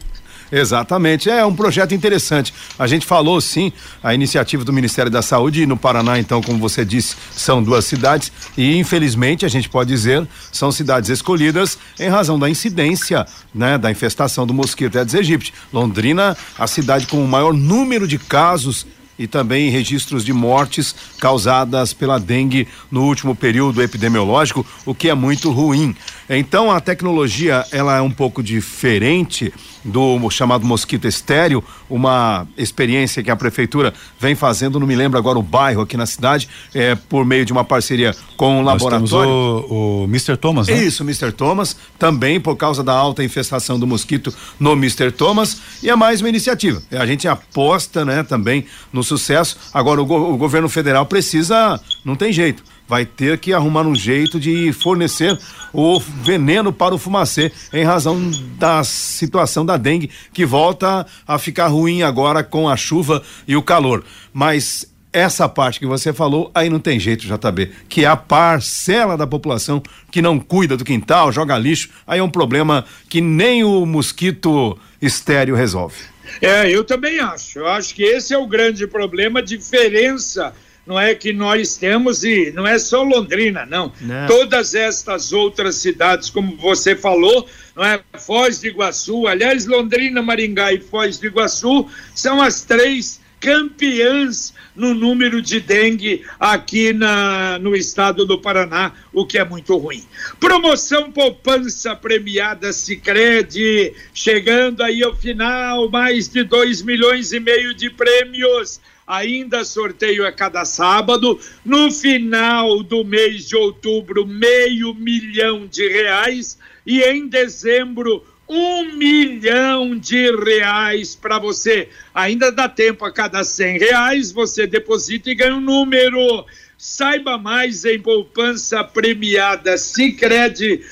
Exatamente, 0.57 1.29
é 1.29 1.45
um 1.45 1.53
projeto 1.53 1.97
interessante. 1.97 2.55
A 2.79 2.87
gente 2.87 3.05
falou 3.05 3.41
sim, 3.41 3.73
a 4.01 4.15
iniciativa 4.15 4.65
do 4.65 4.73
Ministério 4.73 5.11
da 5.11 5.21
Saúde 5.21 5.67
no 5.67 5.77
Paraná, 5.77 6.17
então, 6.17 6.41
como 6.41 6.61
você 6.61 6.85
disse, 6.85 7.17
são 7.33 7.61
duas 7.61 7.85
cidades 7.85 8.31
e 8.57 8.77
infelizmente 8.77 9.45
a 9.45 9.49
gente 9.49 9.69
pode 9.69 9.89
dizer 9.89 10.25
são 10.53 10.71
cidades 10.71 11.11
escolhidas 11.11 11.77
em 11.99 12.09
razão 12.09 12.39
da 12.39 12.49
incidência, 12.49 13.27
né, 13.53 13.77
da 13.77 13.91
infestação 13.91 14.47
do 14.47 14.55
mosquito 14.55 14.97
Aedes 14.97 15.17
aegypti. 15.17 15.53
Londrina, 15.73 16.37
a 16.57 16.69
cidade 16.69 17.09
com 17.09 17.25
o 17.25 17.27
maior 17.27 17.53
número 17.53 18.07
de 18.07 18.17
casos 18.17 18.87
e 19.19 19.27
também 19.27 19.71
registros 19.71 20.25
de 20.25 20.33
mortes 20.33 20.95
causadas 21.21 21.93
pela 21.93 22.19
dengue 22.19 22.67
no 22.91 23.05
último 23.05 23.35
período 23.35 23.83
epidemiológico, 23.83 24.67
o 24.85 24.95
que 24.95 25.09
é 25.09 25.15
muito 25.15 25.51
ruim. 25.51 25.95
Então 26.29 26.71
a 26.71 26.81
tecnologia 26.81 27.65
ela 27.71 27.97
é 27.97 28.01
um 28.01 28.11
pouco 28.11 28.43
diferente 28.43 29.53
do 29.85 30.31
chamado 30.31 30.65
mosquito 30.65 31.07
estéreo, 31.07 31.63
uma 31.89 32.47
experiência 32.57 33.23
que 33.23 33.31
a 33.31 33.37
prefeitura 33.37 33.93
vem 34.19 34.35
fazendo, 34.35 34.81
não 34.81 34.87
me 34.87 34.97
lembro 34.97 35.19
agora 35.19 35.39
o 35.39 35.43
bairro 35.43 35.83
aqui 35.83 35.97
na 35.97 36.07
cidade, 36.07 36.49
é, 36.75 36.95
por 36.95 37.25
meio 37.25 37.45
de 37.45 37.53
uma 37.53 37.65
parceria 37.65 38.15
com 38.37 38.61
o 38.61 38.63
Nós 38.63 38.83
laboratório. 38.83 39.31
o, 39.31 40.03
o 40.03 40.05
Mr. 40.05 40.37
Thomas, 40.37 40.69
né? 40.69 40.83
Isso, 40.83 41.03
Mr. 41.03 41.33
Thomas, 41.33 41.77
também 41.99 42.41
por 42.41 42.57
causa 42.57 42.83
da 42.83 42.93
alta 42.93 43.23
infestação 43.23 43.79
do 43.79 43.87
mosquito 43.87 44.35
no 44.59 44.73
Mr. 44.73 45.11
Thomas, 45.13 45.61
e 45.83 45.91
é 45.91 45.97
mais 45.97 46.21
uma 46.21 46.29
iniciativa. 46.29 46.83
A 46.93 47.07
gente 47.07 47.29
aposta, 47.29 48.05
né, 48.05 48.23
também 48.23 48.65
no 48.93 49.03
sucesso. 49.03 49.57
Agora 49.73 50.01
o, 50.01 50.07
go 50.07 50.33
o 50.33 50.37
governo 50.37 50.69
federal 50.69 51.07
precisa, 51.07 51.81
não 52.05 52.17
tem 52.17 52.33
jeito 52.33 52.74
vai 52.89 53.05
ter 53.07 53.39
que 53.39 53.53
arrumar 53.53 53.87
um 53.87 53.95
jeito 53.95 54.39
de 54.39 54.73
fornecer 54.73 55.39
o 55.73 55.99
veneno 55.99 56.73
para 56.73 56.95
o 56.95 56.99
fumacê 56.99 57.51
em 57.73 57.85
razão 57.85 58.31
da 58.59 58.85
situação 58.85 59.65
da 59.65 59.77
dengue 59.77 60.11
que 60.33 60.45
volta 60.45 61.07
a 61.27 61.39
ficar 61.39 61.69
ruim 61.69 62.03
agora 62.03 62.45
com 62.45 62.69
a 62.69 62.77
chuva 62.77 63.23
e 63.49 63.57
o 63.57 63.63
calor. 63.63 64.05
Mas 64.33 64.93
essa 65.13 65.49
parte 65.49 65.79
que 65.79 65.87
você 65.87 66.13
falou, 66.13 66.51
aí 66.53 66.69
não 66.69 66.81
tem 66.81 66.99
jeito, 66.99 67.25
JB, 67.25 67.71
que 67.89 68.05
é 68.05 68.09
a 68.09 68.17
parcela 68.17 69.17
da 69.17 69.27
população 69.27 69.81
que 70.11 70.21
não 70.21 70.41
cuida 70.41 70.77
do 70.77 70.85
quintal, 70.85 71.31
joga 71.31 71.57
lixo, 71.57 71.89
aí 72.05 72.19
é 72.19 72.23
um 72.23 72.29
problema 72.29 72.85
que 73.09 73.21
nem 73.21 73.63
o 73.63 73.87
mosquito 73.87 74.77
estéreo 75.01 75.55
resolve. 75.55 75.97
É, 76.41 76.69
eu 76.69 76.83
também 76.83 77.21
acho. 77.21 77.61
Eu 77.61 77.69
acho 77.69 77.95
que 77.95 78.03
esse 78.03 78.35
é 78.35 78.39
o 78.39 78.47
grande 78.47 78.89
problema, 78.89 79.41
diferença 79.41 80.53
não 80.87 81.01
é 81.01 81.15
que 81.15 81.33
nós 81.33 81.77
temos, 81.77 82.25
e 82.25 82.51
não 82.53 82.67
é 82.67 82.79
só 82.79 83.03
Londrina, 83.03 83.65
não. 83.67 83.93
não. 84.01 84.27
Todas 84.27 84.75
estas 84.75 85.33
outras 85.33 85.77
cidades, 85.77 86.29
como 86.29 86.57
você 86.57 86.95
falou, 86.95 87.49
não 87.75 87.85
é? 87.85 88.01
Foz 88.19 88.61
do 88.61 88.67
Iguaçu, 88.67 89.27
aliás, 89.27 89.67
Londrina, 89.67 90.23
Maringá 90.23 90.73
e 90.73 90.81
Foz 90.81 91.19
do 91.19 91.27
Iguaçu 91.27 91.89
são 92.15 92.43
as 92.43 92.63
três 92.63 93.21
campeãs 93.45 94.55
no 94.75 94.95
número 94.95 95.43
de 95.43 95.61
dengue 95.61 96.25
aqui 96.41 96.95
na, 96.95 97.59
no 97.59 97.77
estado 97.77 98.25
do 98.25 98.41
Paraná, 98.41 98.93
o 99.13 99.27
que 99.27 99.37
é 99.37 99.45
muito 99.45 99.77
ruim. 99.77 100.03
Promoção 100.41 101.13
poupança 101.13 101.95
premiada 101.95 102.73
Sicredi, 102.73 103.93
chegando 104.15 104.83
aí 104.83 105.03
ao 105.03 105.15
final, 105.15 105.91
mais 105.91 106.27
de 106.29 106.43
2 106.43 106.81
milhões 106.83 107.33
e 107.33 107.41
meio 107.41 107.75
de 107.75 107.91
prêmios 107.91 108.81
ainda 109.07 109.65
sorteio 109.65 110.27
a 110.27 110.33
cada 110.33 110.65
sábado. 110.65 111.39
No 111.65 111.91
final 111.91 112.83
do 112.83 113.05
mês 113.05 113.49
de 113.49 113.57
outubro, 113.57 114.27
meio 114.27 114.95
milhão 114.95 115.67
de 115.67 115.89
reais. 115.89 116.59
E 116.87 117.03
em 117.03 117.29
dezembro, 117.29 118.25
um 118.49 118.97
milhão 118.97 119.97
de 119.99 120.31
reais 120.37 121.15
para 121.15 121.39
você. 121.39 121.89
Ainda 122.15 122.53
dá 122.53 122.69
tempo 122.69 123.05
a 123.05 123.13
cada 123.13 123.43
cem 123.43 123.79
reais, 123.79 124.31
você 124.31 124.67
deposita 124.67 125.31
e 125.31 125.35
ganha 125.35 125.57
um 125.57 125.61
número. 125.61 126.45
Saiba 126.87 127.39
mais 127.39 127.87
em 127.87 127.99
poupança 127.99 128.85
premiada 128.85 129.79
cicred.com.br. 129.79 130.83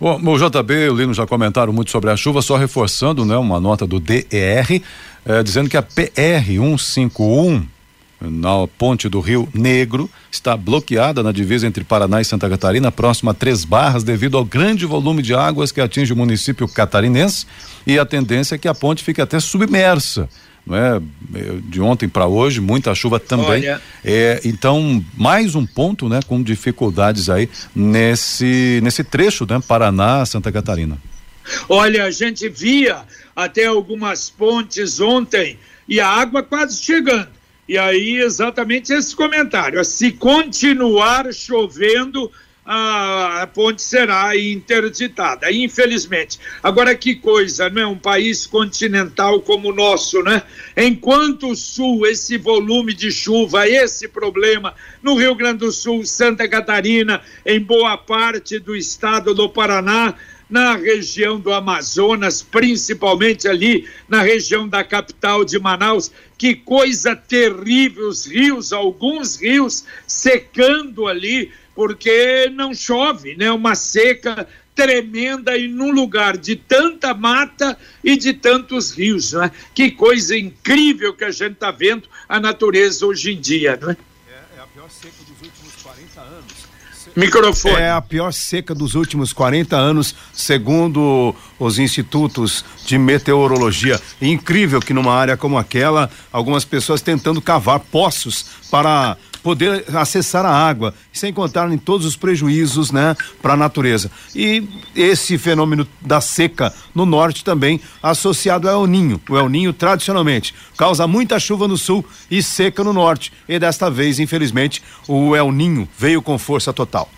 Bom, 0.00 0.32
o 0.32 0.38
JB 0.38 0.72
e 0.72 0.88
o 0.88 0.96
Lino 0.96 1.12
já 1.12 1.26
comentaram 1.26 1.74
muito 1.74 1.90
sobre 1.90 2.10
a 2.10 2.16
chuva, 2.16 2.40
só 2.40 2.56
reforçando, 2.56 3.22
né, 3.26 3.36
uma 3.36 3.60
nota 3.60 3.86
do 3.86 4.00
DER, 4.00 4.80
eh, 5.26 5.42
dizendo 5.42 5.68
que 5.68 5.76
a 5.76 5.82
PR 5.82 6.46
151 6.46 7.66
na 8.18 8.66
ponte 8.78 9.10
do 9.10 9.20
Rio 9.20 9.46
Negro 9.52 10.08
está 10.32 10.56
bloqueada 10.56 11.22
na 11.22 11.32
divisa 11.32 11.66
entre 11.66 11.84
Paraná 11.84 12.22
e 12.22 12.24
Santa 12.24 12.48
Catarina, 12.48 12.90
próxima 12.90 13.32
a 13.32 13.34
Três 13.34 13.62
Barras, 13.66 14.04
devido 14.04 14.38
ao 14.38 14.44
grande 14.44 14.86
volume 14.86 15.20
de 15.20 15.34
águas 15.34 15.70
que 15.70 15.82
atinge 15.82 16.14
o 16.14 16.16
município 16.16 16.66
catarinense 16.66 17.46
e 17.86 17.98
a 17.98 18.06
tendência 18.06 18.54
é 18.54 18.58
que 18.58 18.68
a 18.68 18.74
ponte 18.74 19.04
fique 19.04 19.20
até 19.20 19.38
submersa 19.38 20.30
não 20.66 20.76
é? 20.76 21.00
De 21.64 21.80
ontem 21.80 22.08
para 22.08 22.26
hoje, 22.26 22.60
muita 22.60 22.94
chuva 22.94 23.20
também. 23.20 23.46
Olha. 23.46 23.82
É, 24.04 24.40
então, 24.44 25.04
mais 25.16 25.54
um 25.54 25.66
ponto, 25.66 26.08
né, 26.08 26.20
com 26.26 26.42
dificuldades 26.42 27.28
aí 27.28 27.48
nesse 27.74 28.80
nesse 28.82 29.04
trecho, 29.04 29.46
né, 29.48 29.60
Paraná, 29.66 30.24
Santa 30.24 30.50
Catarina. 30.50 30.98
Olha, 31.68 32.04
a 32.04 32.10
gente 32.10 32.48
via 32.48 33.02
até 33.36 33.66
algumas 33.66 34.30
pontes 34.30 35.00
ontem 35.00 35.58
e 35.88 36.00
a 36.00 36.08
água 36.08 36.42
quase 36.42 36.80
chegando. 36.82 37.28
E 37.68 37.78
aí, 37.78 38.18
exatamente 38.18 38.92
esse 38.92 39.16
comentário. 39.16 39.82
Se 39.84 40.12
continuar 40.12 41.32
chovendo, 41.32 42.30
a, 42.66 43.46
ponte 43.52 43.82
será 43.82 44.36
interditada, 44.36 45.52
infelizmente. 45.52 46.38
Agora, 46.62 46.94
que 46.94 47.14
coisa, 47.14 47.68
não 47.68 47.82
é? 47.82 47.86
Um 47.86 47.98
país 47.98 48.46
continental 48.46 49.40
como 49.40 49.68
o 49.68 49.74
nosso, 49.74 50.22
né? 50.22 50.42
Enquanto 50.76 51.50
o 51.50 51.56
Sul, 51.56 52.06
esse 52.06 52.38
volume 52.38 52.94
de 52.94 53.10
chuva, 53.10 53.68
esse 53.68 54.08
problema, 54.08 54.74
no 55.02 55.14
Rio 55.14 55.34
Grande 55.34 55.58
do 55.58 55.72
Sul, 55.72 56.06
Santa 56.06 56.48
Catarina, 56.48 57.20
em 57.44 57.60
boa 57.60 57.98
parte 57.98 58.58
do 58.58 58.74
estado 58.74 59.34
do 59.34 59.48
Paraná, 59.48 60.14
na 60.48 60.76
região 60.76 61.40
do 61.40 61.52
Amazonas, 61.52 62.42
principalmente 62.42 63.48
ali 63.48 63.88
na 64.08 64.22
região 64.22 64.68
da 64.68 64.84
capital 64.84 65.44
de 65.44 65.58
Manaus. 65.58 66.12
Que 66.36 66.54
coisa 66.54 67.16
terrível, 67.16 68.08
os 68.08 68.26
rios, 68.26 68.72
alguns 68.72 69.36
rios 69.36 69.84
secando 70.06 71.06
ali 71.06 71.50
porque 71.74 72.50
não 72.54 72.74
chove, 72.74 73.36
né? 73.36 73.50
Uma 73.50 73.74
seca 73.74 74.46
tremenda 74.74 75.56
e 75.56 75.68
num 75.68 75.92
lugar 75.92 76.36
de 76.36 76.56
tanta 76.56 77.14
mata 77.14 77.78
e 78.02 78.16
de 78.16 78.32
tantos 78.32 78.90
rios, 78.90 79.32
né? 79.32 79.50
Que 79.74 79.90
coisa 79.90 80.36
incrível 80.36 81.14
que 81.14 81.24
a 81.24 81.30
gente 81.30 81.52
está 81.52 81.70
vendo 81.70 82.08
a 82.28 82.40
natureza 82.40 83.06
hoje 83.06 83.32
em 83.32 83.40
dia, 83.40 83.78
né? 83.80 83.96
É, 84.28 84.58
é 84.58 84.62
a 84.62 84.66
pior 84.66 84.90
seca 84.90 85.16
dos 85.26 85.40
últimos 85.42 85.82
40 85.82 86.20
anos. 86.20 86.64
Microfone. 87.14 87.76
É 87.76 87.90
a 87.90 88.00
pior 88.00 88.32
seca 88.32 88.74
dos 88.74 88.94
últimos 88.94 89.32
40 89.32 89.76
anos, 89.76 90.14
segundo 90.32 91.34
os 91.58 91.78
institutos 91.78 92.64
de 92.84 92.98
meteorologia. 92.98 94.00
Incrível 94.20 94.80
que 94.80 94.92
numa 94.92 95.14
área 95.14 95.36
como 95.36 95.56
aquela, 95.56 96.10
algumas 96.32 96.64
pessoas 96.64 97.00
tentando 97.00 97.40
cavar 97.40 97.78
poços 97.78 98.46
para 98.68 99.16
poder 99.44 99.84
acessar 99.94 100.46
a 100.46 100.50
água, 100.50 100.94
sem 101.12 101.30
contar 101.30 101.70
em 101.70 101.76
todos 101.76 102.06
os 102.06 102.16
prejuízos, 102.16 102.90
né, 102.90 103.14
para 103.42 103.52
a 103.52 103.56
natureza. 103.56 104.10
E 104.34 104.66
esse 104.96 105.36
fenômeno 105.36 105.86
da 106.00 106.18
seca 106.18 106.72
no 106.94 107.04
norte 107.04 107.44
também 107.44 107.78
associado 108.02 108.68
ao 108.68 108.80
El 108.80 108.86
Ninho. 108.86 109.20
O 109.28 109.36
El 109.36 109.50
Ninho 109.50 109.74
tradicionalmente 109.74 110.54
causa 110.78 111.06
muita 111.06 111.38
chuva 111.38 111.68
no 111.68 111.76
sul 111.76 112.02
e 112.30 112.42
seca 112.42 112.82
no 112.82 112.94
norte. 112.94 113.30
E 113.46 113.58
desta 113.58 113.90
vez, 113.90 114.18
infelizmente, 114.18 114.82
o 115.06 115.36
El 115.36 115.52
Ninho 115.52 115.86
veio 115.98 116.22
com 116.22 116.38
força 116.38 116.72
total. 116.72 117.10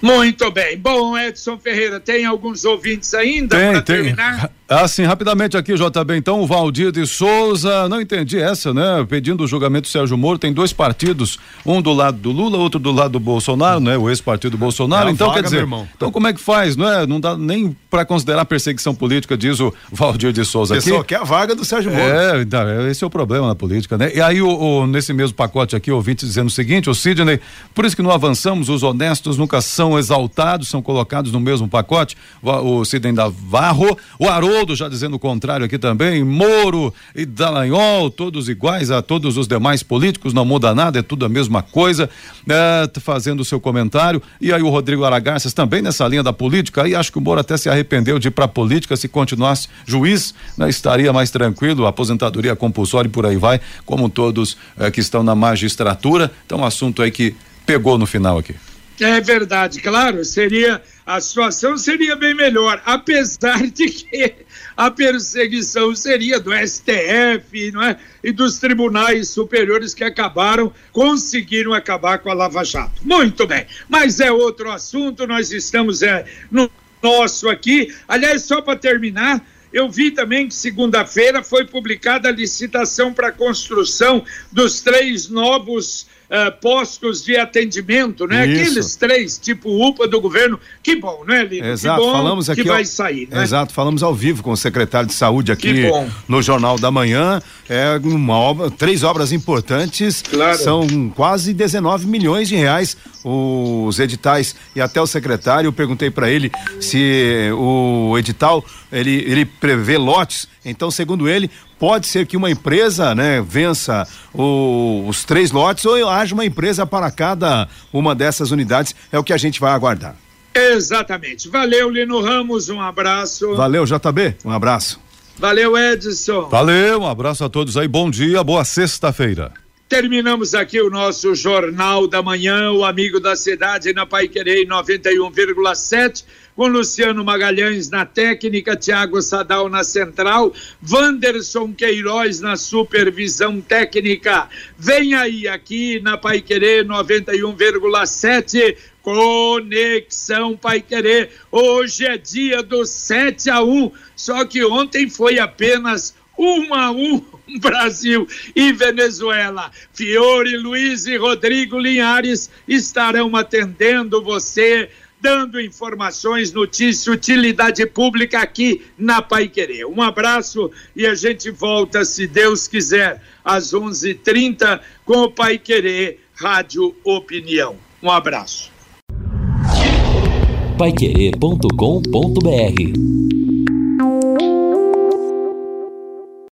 Muito 0.00 0.50
bem. 0.50 0.78
Bom, 0.78 1.16
Edson 1.18 1.58
Ferreira, 1.58 2.00
tem 2.00 2.24
alguns 2.24 2.64
ouvintes 2.64 3.12
ainda 3.12 3.56
para 3.56 3.82
terminar? 3.82 4.50
Assim, 4.68 5.04
rapidamente 5.04 5.56
aqui, 5.56 5.72
JB, 5.74 6.14
então, 6.18 6.40
o 6.42 6.46
Valdir 6.46 6.92
de 6.92 7.06
Souza, 7.06 7.88
não 7.88 8.02
entendi 8.02 8.38
essa, 8.38 8.74
né? 8.74 9.06
Pedindo 9.08 9.42
o 9.42 9.46
julgamento 9.46 9.88
do 9.88 9.90
Sérgio 9.90 10.18
Moro, 10.18 10.38
tem 10.38 10.52
dois 10.52 10.74
partidos, 10.74 11.38
um 11.64 11.80
do 11.80 11.90
lado 11.94 12.18
do 12.18 12.30
Lula, 12.30 12.58
outro 12.58 12.78
do 12.78 12.92
lado 12.92 13.12
do 13.12 13.20
Bolsonaro, 13.20 13.80
né? 13.80 13.96
O 13.96 14.10
ex-partido 14.10 14.58
Bolsonaro, 14.58 15.08
É 15.08 15.12
então 15.12 15.28
vaga, 15.28 15.40
quer 15.40 15.44
dizer, 15.46 15.66
então 15.96 16.12
como 16.12 16.26
é 16.26 16.34
que 16.34 16.40
faz, 16.40 16.76
não 16.76 16.86
é? 16.86 17.06
Não 17.06 17.18
dá 17.18 17.34
nem 17.34 17.74
para 17.88 18.04
considerar 18.04 18.44
perseguição 18.44 18.94
política, 18.94 19.38
diz 19.38 19.58
o 19.58 19.72
Valdir 19.90 20.34
de 20.34 20.44
Souza 20.44 20.74
aqui. 20.74 20.84
Pessoa 20.84 21.02
quer 21.02 21.16
a 21.20 21.24
vaga 21.24 21.54
do 21.54 21.64
Sérgio 21.64 21.90
Moro. 21.90 22.02
É, 22.04 22.42
então, 22.42 22.88
esse 22.90 23.02
é 23.02 23.06
o 23.06 23.10
problema 23.10 23.46
na 23.48 23.54
política, 23.54 23.96
né? 23.96 24.12
E 24.14 24.20
aí, 24.20 24.42
o, 24.42 24.50
o- 24.50 24.86
nesse 24.86 25.14
mesmo 25.14 25.34
pacote 25.34 25.76
aqui, 25.76 25.90
o 25.90 25.94
ouvinte 25.96 26.26
dizendo 26.26 26.48
o 26.48 26.50
seguinte, 26.50 26.90
o 26.90 26.94
Sidney, 26.94 27.40
por 27.74 27.86
isso 27.86 27.96
que 27.96 28.02
não 28.02 28.10
avançamos, 28.10 28.68
os 28.68 28.82
honestos 28.82 29.38
nunca 29.38 29.62
são 29.62 29.98
exaltados, 29.98 30.68
são 30.68 30.82
colocados 30.82 31.32
no 31.32 31.40
mesmo 31.40 31.66
pacote. 31.66 32.18
O, 32.42 32.80
o 32.80 32.84
Sidney 32.84 33.12
Navarro, 33.12 33.96
o 34.18 34.28
Haroldo 34.28 34.57
já 34.74 34.88
dizendo 34.88 35.14
o 35.14 35.18
contrário 35.18 35.64
aqui 35.64 35.78
também, 35.78 36.24
Moro 36.24 36.92
e 37.14 37.24
Dallagnol, 37.24 38.10
todos 38.10 38.48
iguais 38.48 38.90
a 38.90 39.00
todos 39.00 39.36
os 39.36 39.46
demais 39.46 39.82
políticos, 39.82 40.34
não 40.34 40.44
muda 40.44 40.74
nada, 40.74 40.98
é 40.98 41.02
tudo 41.02 41.24
a 41.24 41.28
mesma 41.28 41.62
coisa, 41.62 42.10
é, 42.48 43.00
fazendo 43.00 43.40
o 43.40 43.44
seu 43.44 43.60
comentário. 43.60 44.22
E 44.40 44.52
aí 44.52 44.62
o 44.62 44.68
Rodrigo 44.68 45.04
Aragarças 45.04 45.52
também 45.52 45.80
nessa 45.80 46.06
linha 46.08 46.22
da 46.22 46.32
política, 46.32 46.82
aí 46.82 46.94
acho 46.94 47.12
que 47.12 47.18
o 47.18 47.20
Moro 47.20 47.40
até 47.40 47.56
se 47.56 47.68
arrependeu 47.68 48.18
de 48.18 48.28
ir 48.28 48.30
pra 48.32 48.48
política, 48.48 48.96
se 48.96 49.08
continuasse 49.08 49.68
juiz, 49.86 50.34
né, 50.56 50.68
estaria 50.68 51.12
mais 51.12 51.30
tranquilo, 51.30 51.86
aposentadoria 51.86 52.56
compulsória 52.56 53.08
e 53.08 53.12
por 53.12 53.26
aí 53.26 53.36
vai, 53.36 53.60
como 53.84 54.08
todos 54.08 54.56
eh, 54.78 54.90
que 54.90 55.00
estão 55.00 55.22
na 55.22 55.34
magistratura. 55.34 56.30
Então, 56.44 56.64
assunto 56.64 57.02
aí 57.02 57.10
que 57.10 57.34
pegou 57.64 57.98
no 57.98 58.06
final 58.06 58.38
aqui. 58.38 58.54
É 59.00 59.20
verdade, 59.20 59.80
claro, 59.80 60.24
seria 60.24 60.82
a 61.08 61.22
situação 61.22 61.78
seria 61.78 62.14
bem 62.16 62.34
melhor, 62.34 62.82
apesar 62.84 63.66
de 63.66 63.88
que 63.88 64.34
a 64.78 64.92
perseguição 64.92 65.92
seria 65.92 66.38
do 66.38 66.52
STF, 66.52 67.72
não 67.72 67.82
é? 67.82 67.98
E 68.22 68.30
dos 68.30 68.60
tribunais 68.60 69.28
superiores 69.28 69.92
que 69.92 70.04
acabaram, 70.04 70.72
conseguiram 70.92 71.74
acabar 71.74 72.20
com 72.20 72.30
a 72.30 72.34
Lava 72.34 72.62
Jato. 72.62 73.02
Muito 73.02 73.44
bem, 73.44 73.66
mas 73.88 74.20
é 74.20 74.30
outro 74.30 74.70
assunto, 74.70 75.26
nós 75.26 75.50
estamos 75.50 76.00
é, 76.00 76.24
no 76.48 76.70
nosso 77.02 77.48
aqui. 77.48 77.92
Aliás, 78.06 78.42
só 78.42 78.62
para 78.62 78.78
terminar, 78.78 79.44
eu 79.72 79.90
vi 79.90 80.12
também 80.12 80.46
que 80.46 80.54
segunda-feira 80.54 81.42
foi 81.42 81.64
publicada 81.64 82.28
a 82.28 82.32
licitação 82.32 83.12
para 83.12 83.28
a 83.28 83.32
construção 83.32 84.24
dos 84.52 84.80
três 84.80 85.28
novos 85.28 86.06
eh, 86.30 86.50
postos 86.50 87.24
de 87.24 87.36
atendimento, 87.36 88.26
né? 88.26 88.46
Isso. 88.46 88.60
Aqueles 88.60 88.96
três, 88.96 89.38
tipo 89.38 89.70
UPA 89.70 90.06
do 90.06 90.20
governo. 90.20 90.60
Que 90.82 90.96
bom, 90.96 91.24
né, 91.26 91.42
Lino? 91.44 91.66
Exato, 91.66 92.00
que 92.00 92.06
bom 92.06 92.12
falamos 92.12 92.50
aqui. 92.50 92.62
que 92.62 92.68
vai 92.68 92.84
sair, 92.84 93.26
né? 93.30 93.42
Exato, 93.42 93.72
falamos 93.72 94.02
ao 94.02 94.14
vivo 94.14 94.42
com 94.42 94.50
o 94.50 94.56
secretário 94.56 95.08
de 95.08 95.14
saúde 95.14 95.50
aqui 95.50 95.84
no 96.28 96.42
Jornal 96.42 96.78
da 96.78 96.90
Manhã. 96.90 97.40
É 97.68 97.98
uma 98.02 98.34
obra, 98.34 98.70
três 98.70 99.02
obras 99.02 99.32
importantes. 99.32 100.22
Claro. 100.22 100.58
São 100.58 101.10
quase 101.16 101.54
19 101.54 102.06
milhões 102.06 102.48
de 102.48 102.56
reais 102.56 102.96
os 103.24 103.98
editais. 103.98 104.54
E 104.74 104.80
até 104.80 105.00
o 105.00 105.06
secretário, 105.06 105.68
eu 105.68 105.72
perguntei 105.72 106.10
para 106.10 106.30
ele 106.30 106.50
se 106.80 107.50
o 107.56 108.16
edital 108.18 108.64
ele, 108.92 109.24
ele 109.26 109.44
prevê 109.44 109.96
lotes. 109.96 110.48
Então, 110.64 110.90
segundo 110.90 111.28
ele, 111.28 111.50
pode 111.78 112.06
ser 112.06 112.26
que 112.26 112.36
uma 112.36 112.50
empresa, 112.50 113.14
né, 113.14 113.40
vença 113.46 114.06
o- 114.34 115.04
os 115.08 115.24
três 115.24 115.50
lotes 115.50 115.84
ou 115.84 116.08
haja 116.08 116.34
uma 116.34 116.44
empresa 116.44 116.86
para 116.86 117.10
cada 117.10 117.68
uma 117.92 118.14
dessas 118.14 118.50
unidades. 118.50 118.94
É 119.12 119.18
o 119.18 119.24
que 119.24 119.32
a 119.32 119.36
gente 119.38 119.60
vai 119.60 119.72
aguardar. 119.72 120.16
Exatamente. 120.54 121.48
Valeu, 121.48 121.88
Lino 121.88 122.20
Ramos, 122.20 122.68
um 122.68 122.80
abraço. 122.80 123.54
Valeu, 123.54 123.84
JB. 123.84 124.36
Um 124.44 124.50
abraço. 124.50 125.00
Valeu, 125.38 125.78
Edson. 125.78 126.48
Valeu, 126.48 127.02
um 127.02 127.06
abraço 127.06 127.44
a 127.44 127.48
todos 127.48 127.76
aí, 127.76 127.86
bom 127.86 128.10
dia, 128.10 128.42
boa 128.42 128.64
sexta-feira. 128.64 129.52
Terminamos 129.88 130.52
aqui 130.52 130.82
o 130.82 130.90
nosso 130.90 131.34
Jornal 131.34 132.06
da 132.08 132.20
Manhã, 132.20 132.72
o 132.72 132.84
Amigo 132.84 133.20
da 133.20 133.34
Cidade, 133.36 133.92
na 133.94 134.04
Pai 134.04 134.26
Querer 134.28 134.66
91,7, 134.66 136.24
com 136.58 136.66
Luciano 136.66 137.24
Magalhães 137.24 137.88
na 137.88 138.04
técnica, 138.04 138.74
Tiago 138.74 139.22
Sadal 139.22 139.68
na 139.68 139.84
central, 139.84 140.52
Wanderson 140.90 141.72
Queiroz 141.72 142.40
na 142.40 142.56
supervisão 142.56 143.60
técnica. 143.60 144.48
Vem 144.76 145.14
aí 145.14 145.46
aqui 145.46 146.00
na 146.00 146.18
Pai 146.18 146.40
Querer 146.40 146.84
91,7. 146.84 148.76
Conexão 149.00 150.56
Pai 150.56 150.80
Querer. 150.80 151.30
Hoje 151.52 152.04
é 152.04 152.18
dia 152.18 152.60
do 152.60 152.84
7 152.84 153.48
a 153.50 153.62
1, 153.62 153.92
só 154.16 154.44
que 154.44 154.64
ontem 154.64 155.08
foi 155.08 155.38
apenas 155.38 156.12
1 156.36 156.74
a 156.74 156.90
1 156.90 157.24
Brasil 157.62 158.26
e 158.56 158.72
Venezuela. 158.72 159.70
Fiore, 159.92 160.56
Luiz 160.56 161.06
e 161.06 161.16
Rodrigo 161.16 161.78
Linhares 161.78 162.50
estarão 162.66 163.36
atendendo 163.36 164.20
você, 164.20 164.90
dando 165.20 165.60
informações, 165.60 166.52
notícia, 166.52 167.12
utilidade 167.12 167.84
pública 167.86 168.40
aqui 168.40 168.82
na 168.96 169.20
Pai 169.20 169.48
Querer. 169.48 169.86
Um 169.86 170.00
abraço 170.00 170.70
e 170.94 171.06
a 171.06 171.14
gente 171.14 171.50
volta, 171.50 172.04
se 172.04 172.26
Deus 172.26 172.66
quiser, 172.68 173.20
às 173.44 173.72
11:30 173.72 174.80
com 175.04 175.22
o 175.22 175.30
Pai 175.30 175.58
Querer 175.58 176.20
Rádio 176.34 176.94
Opinião. 177.04 177.76
Um 178.02 178.10
abraço. 178.10 178.70